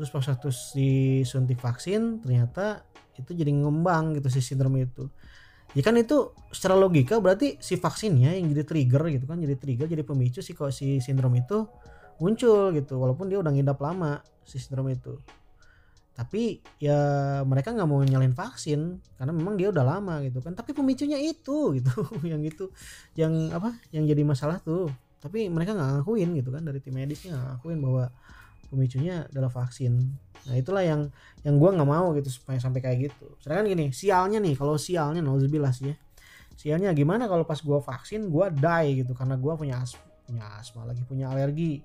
terus 0.00 0.08
pas 0.08 0.24
waktu 0.24 0.48
disuntik 0.48 1.60
vaksin 1.60 2.24
ternyata 2.24 2.88
itu 3.20 3.36
jadi 3.36 3.52
ngembang 3.52 4.16
gitu 4.16 4.32
si 4.32 4.40
sindrom 4.40 4.72
itu. 4.80 5.12
Ya 5.76 5.84
kan 5.84 5.92
itu 6.00 6.32
secara 6.48 6.72
logika 6.72 7.20
berarti 7.20 7.60
si 7.60 7.76
vaksinnya 7.76 8.32
yang 8.32 8.48
jadi 8.48 8.64
trigger 8.64 9.12
gitu 9.12 9.28
kan 9.28 9.36
jadi 9.44 9.60
trigger 9.60 9.92
jadi 9.92 10.00
pemicu 10.00 10.40
si 10.40 10.56
si 10.56 11.04
sindrom 11.04 11.36
itu 11.36 11.68
muncul 12.16 12.72
gitu. 12.72 12.96
Walaupun 12.96 13.28
dia 13.28 13.44
udah 13.44 13.52
ngidap 13.52 13.76
lama 13.76 14.24
si 14.40 14.56
sindrom 14.56 14.88
itu. 14.88 15.20
Tapi 16.16 16.64
ya 16.80 16.96
mereka 17.44 17.76
nggak 17.76 17.84
mau 17.84 18.00
nyalin 18.00 18.32
vaksin 18.32 19.04
karena 19.20 19.36
memang 19.36 19.60
dia 19.60 19.68
udah 19.68 19.84
lama 19.84 20.24
gitu 20.24 20.40
kan. 20.40 20.56
Tapi 20.56 20.72
pemicunya 20.72 21.20
itu 21.20 21.76
gitu 21.76 22.08
yang 22.32 22.40
itu 22.40 22.72
yang 23.20 23.52
apa 23.52 23.76
yang 23.92 24.08
jadi 24.08 24.24
masalah 24.24 24.64
tuh. 24.64 24.88
Tapi 25.20 25.52
mereka 25.52 25.76
nggak 25.76 26.00
ngakuin 26.00 26.40
gitu 26.40 26.48
kan 26.48 26.64
dari 26.64 26.80
tim 26.80 26.96
medisnya 26.96 27.36
ngakuin 27.36 27.84
bahwa 27.84 28.08
pemicunya 28.70 29.26
adalah 29.26 29.50
vaksin. 29.50 29.98
Nah 30.46 30.54
itulah 30.54 30.86
yang 30.86 31.10
yang 31.42 31.58
gue 31.58 31.70
nggak 31.74 31.90
mau 31.90 32.14
gitu 32.14 32.30
supaya 32.30 32.62
sampai 32.62 32.80
kayak 32.80 33.10
gitu. 33.10 33.26
Sedangkan 33.42 33.66
gini 33.66 33.90
sialnya 33.90 34.38
nih 34.38 34.54
kalau 34.54 34.78
sialnya 34.78 35.20
nauzubillah 35.20 35.74
sih 35.74 35.90
ya. 35.90 35.96
Sialnya 36.54 36.94
gimana 36.94 37.26
kalau 37.26 37.42
pas 37.42 37.58
gue 37.58 37.78
vaksin 37.82 38.30
gue 38.30 38.46
die 38.54 39.02
gitu 39.02 39.12
karena 39.16 39.34
gue 39.34 39.52
punya 39.58 39.82
asma, 39.82 40.00
punya 40.24 40.44
asma 40.56 40.86
lagi 40.86 41.02
punya 41.02 41.28
alergi. 41.28 41.82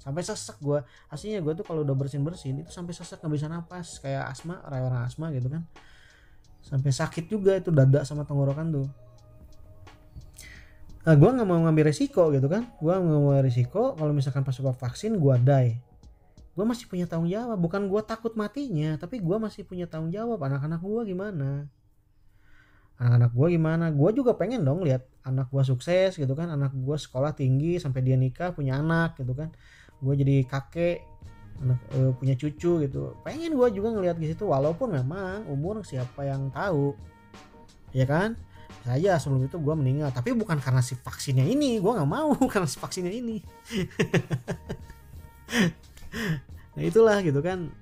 Sampai 0.00 0.24
sesek 0.24 0.56
gue 0.62 0.80
aslinya 1.12 1.44
gue 1.44 1.52
tuh 1.58 1.64
kalau 1.66 1.84
udah 1.84 1.92
bersin 1.98 2.24
bersin 2.24 2.62
itu 2.62 2.70
sampai 2.72 2.94
sesek 2.94 3.20
nggak 3.20 3.34
bisa 3.34 3.46
napas. 3.50 3.98
Kayak 3.98 4.30
asma 4.30 4.62
orang 4.64 5.04
asma 5.04 5.28
gitu 5.34 5.50
kan. 5.50 5.66
Sampai 6.62 6.94
sakit 6.94 7.26
juga 7.26 7.58
itu 7.58 7.74
dada 7.74 8.06
sama 8.06 8.22
tenggorokan 8.22 8.70
tuh. 8.70 8.88
Nah, 11.00 11.16
gue 11.16 11.30
nggak 11.32 11.48
mau 11.48 11.56
ngambil 11.64 11.88
resiko 11.88 12.28
gitu 12.28 12.44
kan. 12.44 12.68
Gue 12.76 12.92
nggak 12.92 13.20
mau 13.24 13.32
resiko 13.40 13.96
kalau 13.96 14.12
misalkan 14.12 14.44
pas 14.44 14.52
gue 14.52 14.68
vaksin 14.68 15.16
gue 15.16 15.36
die 15.40 15.89
gue 16.54 16.64
masih 16.66 16.90
punya 16.90 17.06
tanggung 17.06 17.30
jawab. 17.30 17.58
Bukan 17.58 17.86
gue 17.86 18.02
takut 18.02 18.34
matinya 18.34 18.98
tapi 18.98 19.22
gue 19.22 19.36
masih 19.38 19.62
punya 19.62 19.86
tanggung 19.86 20.10
jawab. 20.10 20.42
Anak-anak 20.42 20.82
gue 20.82 21.02
gimana? 21.14 21.50
Anak-anak 23.00 23.32
gue 23.32 23.46
gimana? 23.56 23.86
Gue 23.94 24.10
juga 24.12 24.36
pengen 24.36 24.66
dong 24.66 24.84
lihat 24.84 25.06
anak 25.22 25.48
gue 25.48 25.62
sukses 25.62 26.18
gitu 26.18 26.34
kan. 26.34 26.50
Anak 26.50 26.74
gue 26.74 26.96
sekolah 26.98 27.32
tinggi 27.32 27.78
sampai 27.78 28.02
dia 28.02 28.18
nikah 28.18 28.52
punya 28.52 28.82
anak 28.82 29.16
gitu 29.16 29.32
kan. 29.32 29.54
Gue 30.02 30.18
jadi 30.18 30.42
kakek 30.44 31.06
anak 31.60 31.80
e, 31.92 31.98
punya 32.18 32.34
cucu 32.34 32.82
gitu. 32.82 33.14
Pengen 33.22 33.54
gue 33.54 33.68
juga 33.70 33.94
ngelihat 33.94 34.16
di 34.18 34.32
situ 34.32 34.48
walaupun 34.48 34.96
memang 34.96 35.46
umur 35.46 35.86
siapa 35.86 36.26
yang 36.26 36.50
tahu. 36.50 36.98
Ya 37.94 38.04
kan? 38.04 38.34
Saya 38.80 39.20
sebelum 39.20 39.46
itu 39.46 39.60
gue 39.60 39.74
meninggal. 39.76 40.10
Tapi 40.10 40.34
bukan 40.34 40.58
karena 40.58 40.82
si 40.82 40.98
vaksinnya 40.98 41.46
ini. 41.46 41.78
Gue 41.78 41.94
nggak 41.94 42.10
mau 42.10 42.34
karena 42.52 42.66
si 42.66 42.76
vaksinnya 42.76 43.14
ini 43.14 43.38
nah 46.74 46.82
itulah 46.82 47.18
gitu 47.24 47.40
kan. 47.40 47.72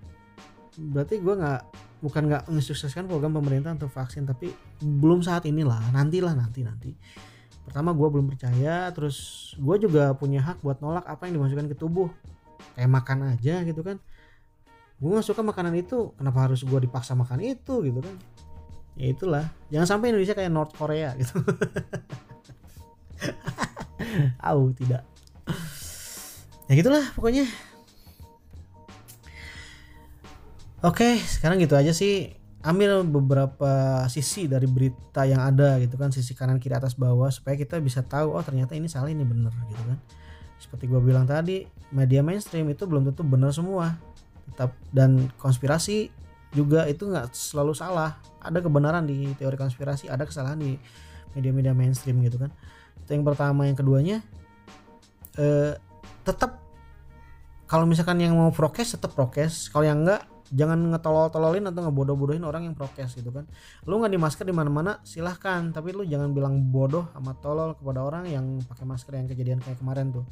Berarti 0.78 1.18
gue 1.18 1.34
nggak 1.34 1.60
bukan 1.98 2.22
nggak 2.30 2.42
mensukseskan 2.46 3.10
program 3.10 3.34
pemerintah 3.34 3.74
untuk 3.74 3.90
vaksin 3.90 4.22
tapi 4.22 4.54
belum 4.78 5.26
saat 5.26 5.50
inilah 5.50 5.90
nantilah 5.90 6.34
nanti 6.34 6.62
nanti. 6.62 6.94
Pertama 7.66 7.92
gue 7.92 8.08
belum 8.08 8.32
percaya 8.32 8.88
terus 8.94 9.52
gue 9.58 9.76
juga 9.76 10.14
punya 10.16 10.40
hak 10.40 10.64
buat 10.64 10.80
nolak 10.80 11.04
apa 11.04 11.28
yang 11.28 11.42
dimasukkan 11.42 11.68
ke 11.68 11.76
tubuh. 11.76 12.08
Kayak 12.78 12.90
makan 12.94 13.34
aja 13.34 13.66
gitu 13.66 13.82
kan. 13.82 13.98
Gue 14.98 15.14
gak 15.14 15.26
suka 15.26 15.46
makanan 15.46 15.78
itu 15.78 16.10
kenapa 16.18 16.50
harus 16.50 16.66
gue 16.66 16.78
dipaksa 16.82 17.14
makan 17.14 17.38
itu 17.42 17.86
gitu 17.86 18.00
kan. 18.02 18.16
Ya 18.98 19.14
itulah. 19.14 19.46
Jangan 19.70 19.98
sampai 19.98 20.10
Indonesia 20.10 20.34
kayak 20.34 20.50
North 20.50 20.74
Korea 20.74 21.14
gitu. 21.14 21.38
Au 24.48 24.74
tidak. 24.74 25.06
Ya 26.68 26.74
gitulah 26.76 27.04
pokoknya 27.14 27.46
Oke, 30.78 31.18
sekarang 31.18 31.58
gitu 31.58 31.74
aja 31.74 31.90
sih. 31.90 32.38
Ambil 32.62 33.02
beberapa 33.02 34.06
sisi 34.06 34.46
dari 34.46 34.70
berita 34.70 35.26
yang 35.26 35.42
ada 35.42 35.74
gitu 35.82 35.98
kan, 35.98 36.14
sisi 36.14 36.38
kanan 36.38 36.62
kiri 36.62 36.78
atas 36.78 36.94
bawah 36.94 37.26
supaya 37.34 37.58
kita 37.58 37.82
bisa 37.82 38.02
tahu 38.06 38.34
oh 38.34 38.42
ternyata 38.42 38.78
ini 38.78 38.86
salah 38.86 39.10
ini 39.10 39.26
benar 39.26 39.50
gitu 39.66 39.82
kan. 39.82 39.98
Seperti 40.58 40.86
gue 40.86 41.02
bilang 41.02 41.26
tadi, 41.26 41.66
media 41.90 42.22
mainstream 42.22 42.70
itu 42.70 42.86
belum 42.86 43.10
tentu 43.10 43.26
benar 43.26 43.50
semua. 43.50 43.98
Tetap 44.54 44.70
dan 44.94 45.26
konspirasi 45.42 46.14
juga 46.54 46.86
itu 46.86 47.10
nggak 47.10 47.34
selalu 47.34 47.74
salah. 47.74 48.14
Ada 48.38 48.62
kebenaran 48.62 49.02
di 49.02 49.34
teori 49.34 49.58
konspirasi, 49.58 50.06
ada 50.06 50.22
kesalahan 50.26 50.62
di 50.62 50.78
media-media 51.34 51.74
mainstream 51.74 52.22
gitu 52.22 52.38
kan. 52.38 52.54
Itu 53.02 53.18
yang 53.18 53.26
pertama, 53.26 53.66
yang 53.66 53.74
keduanya 53.74 54.22
eh, 55.42 55.74
tetap 56.22 56.62
kalau 57.66 57.82
misalkan 57.82 58.22
yang 58.22 58.38
mau 58.38 58.54
prokes 58.54 58.94
tetap 58.94 59.14
prokes, 59.18 59.74
kalau 59.74 59.82
yang 59.82 60.06
enggak 60.06 60.22
jangan 60.48 60.80
ngetolol-tololin 60.94 61.68
atau 61.68 61.84
ngebodoh-bodohin 61.84 62.44
orang 62.44 62.68
yang 62.70 62.74
prokes 62.74 63.20
gitu 63.20 63.28
kan. 63.28 63.44
Lu 63.84 64.00
nggak 64.00 64.12
di 64.12 64.20
masker 64.20 64.44
di 64.48 64.54
mana-mana 64.56 65.00
silahkan. 65.04 65.68
Tapi 65.72 65.92
lu 65.92 66.04
jangan 66.08 66.32
bilang 66.32 66.58
bodoh 66.72 67.08
sama 67.12 67.36
tolol 67.36 67.76
kepada 67.76 68.00
orang 68.00 68.24
yang 68.28 68.60
pakai 68.64 68.84
masker 68.88 69.12
yang 69.16 69.28
kejadian 69.28 69.60
kayak 69.60 69.78
kemarin 69.80 70.08
tuh. 70.12 70.24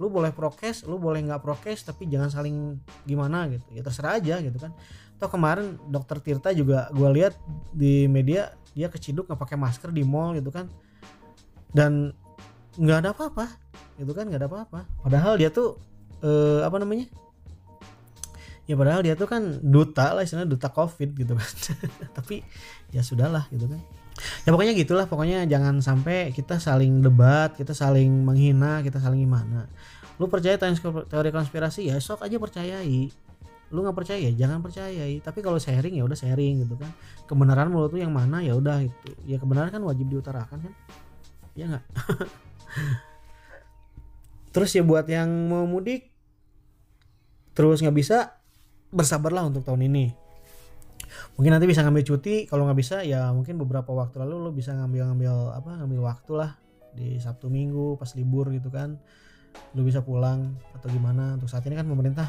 Lu 0.00 0.08
boleh 0.08 0.32
prokes 0.32 0.86
lu 0.88 0.96
boleh 0.96 1.20
nggak 1.26 1.42
prokes 1.42 1.84
tapi 1.84 2.08
jangan 2.08 2.32
saling 2.32 2.80
gimana 3.04 3.48
gitu. 3.52 3.64
Ya 3.76 3.82
terserah 3.84 4.16
aja 4.16 4.40
gitu 4.40 4.56
kan. 4.56 4.72
Toh 5.18 5.28
kemarin 5.28 5.76
dokter 5.90 6.22
Tirta 6.22 6.54
juga 6.54 6.88
gue 6.94 7.08
lihat 7.12 7.36
di 7.74 8.08
media 8.08 8.54
dia 8.72 8.88
keciduk 8.88 9.28
nggak 9.28 9.40
pakai 9.40 9.56
masker 9.60 9.92
di 9.92 10.06
mall 10.06 10.32
gitu 10.38 10.48
kan. 10.48 10.70
Dan 11.74 12.16
nggak 12.78 12.98
ada 13.04 13.10
apa-apa 13.12 13.46
gitu 14.00 14.16
kan 14.16 14.24
nggak 14.30 14.40
ada 14.46 14.48
apa-apa. 14.48 14.80
Padahal 15.04 15.36
dia 15.36 15.52
tuh 15.52 15.76
eh, 16.24 16.64
apa 16.64 16.80
namanya 16.80 17.27
ya 18.68 18.76
padahal 18.76 19.00
dia 19.00 19.16
tuh 19.16 19.24
kan 19.24 19.40
duta 19.64 20.12
lah 20.12 20.20
istilahnya 20.20 20.52
duta 20.52 20.68
covid 20.68 21.16
gitu 21.16 21.32
kan. 21.32 21.48
Tapi 22.20 22.44
ya 22.92 23.00
sudahlah 23.00 23.48
gitu 23.48 23.64
kan. 23.64 23.80
Ya 24.44 24.52
pokoknya 24.52 24.76
gitulah 24.76 25.08
pokoknya 25.08 25.48
jangan 25.48 25.80
sampai 25.80 26.36
kita 26.36 26.60
saling 26.60 27.00
debat 27.00 27.56
kita 27.56 27.72
saling 27.72 28.28
menghina 28.28 28.84
kita 28.84 29.00
saling 29.00 29.24
gimana. 29.24 29.64
Lu 30.20 30.28
percaya 30.28 30.60
teori 30.60 31.30
konspirasi? 31.32 31.88
Ya 31.88 31.96
sok 31.96 32.28
aja 32.28 32.36
percayai. 32.36 33.08
Lu 33.72 33.80
nggak 33.80 33.96
percaya 33.96 34.20
ya 34.20 34.36
jangan 34.36 34.60
percayai. 34.60 35.16
Tapi 35.24 35.40
kalau 35.40 35.56
sharing 35.56 35.96
ya 35.96 36.04
udah 36.04 36.18
sharing 36.18 36.68
gitu 36.68 36.76
kan. 36.76 36.92
Kebenaran 37.24 37.72
mulut 37.72 37.88
tuh 37.88 38.04
yang 38.04 38.12
mana? 38.12 38.44
Ya 38.44 38.52
udah 38.52 38.84
itu 38.84 39.16
ya 39.24 39.40
kebenaran 39.40 39.72
kan 39.72 39.80
wajib 39.80 40.12
diutarakan 40.12 40.60
kan? 40.60 40.72
Ya 41.56 41.72
nggak? 41.72 41.84
Terus 44.52 44.70
ya 44.76 44.84
buat 44.84 45.08
yang 45.08 45.32
mau 45.48 45.64
mudik 45.64 46.18
terus 47.58 47.82
nggak 47.82 47.98
bisa 47.98 48.37
bersabarlah 48.88 49.48
untuk 49.48 49.64
tahun 49.64 49.88
ini. 49.88 50.28
Mungkin 51.36 51.54
nanti 51.54 51.66
bisa 51.70 51.86
ngambil 51.86 52.04
cuti 52.04 52.44
kalau 52.50 52.66
nggak 52.66 52.78
bisa 52.78 52.96
ya 53.06 53.30
mungkin 53.30 53.56
beberapa 53.56 53.94
waktu 53.94 54.20
lalu 54.26 54.34
lo 54.48 54.50
bisa 54.50 54.74
ngambil 54.74 55.12
ngambil 55.12 55.34
apa 55.54 55.70
ngambil 55.84 56.00
waktu 56.04 56.32
lah. 56.34 56.52
Di 56.92 57.20
Sabtu 57.20 57.46
Minggu 57.46 57.94
pas 58.00 58.10
libur 58.16 58.50
gitu 58.50 58.72
kan. 58.72 58.98
Lo 59.76 59.86
bisa 59.86 60.02
pulang 60.02 60.56
atau 60.74 60.88
gimana. 60.90 61.38
Untuk 61.38 61.48
saat 61.48 61.64
ini 61.68 61.78
kan 61.78 61.86
pemerintah 61.86 62.28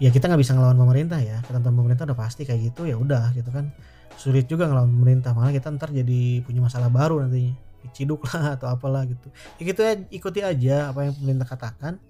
ya 0.00 0.10
kita 0.10 0.26
nggak 0.26 0.40
bisa 0.40 0.56
ngelawan 0.56 0.78
pemerintah 0.78 1.20
ya. 1.20 1.38
Ketentuan 1.44 1.74
pemerintah 1.74 2.04
udah 2.08 2.18
pasti 2.18 2.42
kayak 2.48 2.72
gitu 2.72 2.88
ya 2.88 2.96
udah 2.96 3.34
gitu 3.36 3.50
kan. 3.52 3.70
Sulit 4.16 4.46
juga 4.48 4.70
ngelawan 4.70 4.90
pemerintah 4.90 5.34
malah 5.36 5.52
kita 5.52 5.68
ntar 5.74 5.90
jadi 5.90 6.42
punya 6.46 6.60
masalah 6.64 6.88
baru 6.88 7.22
nantinya 7.22 7.54
diciduk 7.82 8.22
lah 8.30 8.56
atau 8.56 8.70
apalah 8.72 9.04
gitu. 9.04 9.28
Ya 9.58 9.62
gitu 9.68 9.80
ya 9.84 9.92
ikuti 10.08 10.40
aja 10.40 10.94
apa 10.94 11.06
yang 11.06 11.14
pemerintah 11.18 11.46
katakan. 11.50 12.00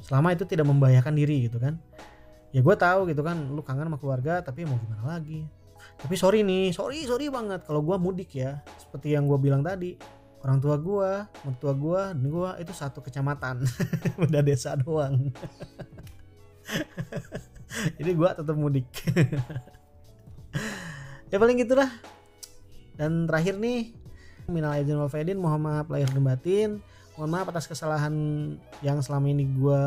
Selama 0.00 0.32
itu 0.32 0.48
tidak 0.48 0.64
membahayakan 0.64 1.12
diri 1.12 1.50
gitu 1.50 1.60
kan 1.60 1.76
ya 2.50 2.60
gue 2.60 2.76
tahu 2.76 3.06
gitu 3.10 3.22
kan 3.22 3.38
lu 3.50 3.62
kangen 3.62 3.86
sama 3.86 3.98
keluarga 3.98 4.42
tapi 4.42 4.66
mau 4.66 4.78
gimana 4.78 5.18
lagi? 5.18 5.46
Tapi 6.00 6.14
sorry 6.16 6.40
nih 6.44 6.72
sorry 6.72 7.04
sorry 7.04 7.28
banget 7.28 7.64
kalau 7.64 7.80
gue 7.84 7.96
mudik 7.96 8.34
ya. 8.36 8.60
Seperti 8.78 9.14
yang 9.14 9.30
gue 9.30 9.38
bilang 9.38 9.62
tadi 9.62 9.96
orang 10.40 10.56
tua 10.56 10.76
gue 10.80 11.10
mertua 11.44 11.72
gue 11.76 12.02
dan 12.16 12.26
gue 12.26 12.50
itu 12.62 12.72
satu 12.72 13.04
kecamatan. 13.04 13.62
Udah 14.24 14.40
desa 14.40 14.74
doang. 14.76 15.30
Jadi 18.00 18.10
gue 18.10 18.28
tetap 18.28 18.56
mudik. 18.56 18.86
Ya 21.30 21.38
paling 21.38 21.62
gitulah. 21.62 21.86
Dan 22.98 23.30
terakhir 23.30 23.54
nih 23.54 23.94
minal 24.50 24.74
aidin 24.74 24.98
wal 24.98 25.06
faidin 25.06 25.38
mohon 25.38 25.62
maaf 25.62 25.86
lahir 25.86 26.10
dan 26.10 26.26
batin. 26.26 26.70
Mohon 27.14 27.30
maaf 27.30 27.46
atas 27.54 27.70
kesalahan 27.70 28.14
yang 28.82 28.98
selama 28.98 29.30
ini 29.30 29.46
gue 29.46 29.82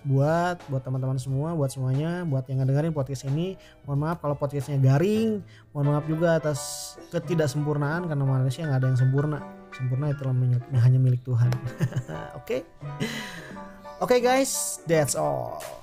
buat 0.00 0.56
buat 0.72 0.80
teman-teman 0.80 1.20
semua 1.20 1.52
buat 1.52 1.68
semuanya 1.68 2.24
buat 2.24 2.48
yang 2.48 2.64
ngedengerin 2.64 2.92
podcast 2.96 3.28
ini. 3.28 3.56
Mohon 3.84 3.98
maaf 4.06 4.18
kalau 4.24 4.36
podcastnya 4.36 4.80
garing. 4.80 5.44
Mohon 5.72 5.86
maaf 5.92 6.04
juga 6.08 6.28
atas 6.40 6.60
ketidaksempurnaan 7.12 8.08
karena 8.08 8.24
manusia 8.24 8.64
nggak 8.64 8.80
ada 8.80 8.88
yang 8.92 9.00
sempurna. 9.00 9.38
Sempurna 9.76 10.10
itu 10.10 10.22
hanya 10.76 10.98
milik 10.98 11.20
Tuhan. 11.24 11.50
Oke? 12.40 12.64
Oke 14.00 14.16
okay, 14.16 14.20
guys. 14.24 14.80
That's 14.88 15.12
all 15.12 15.79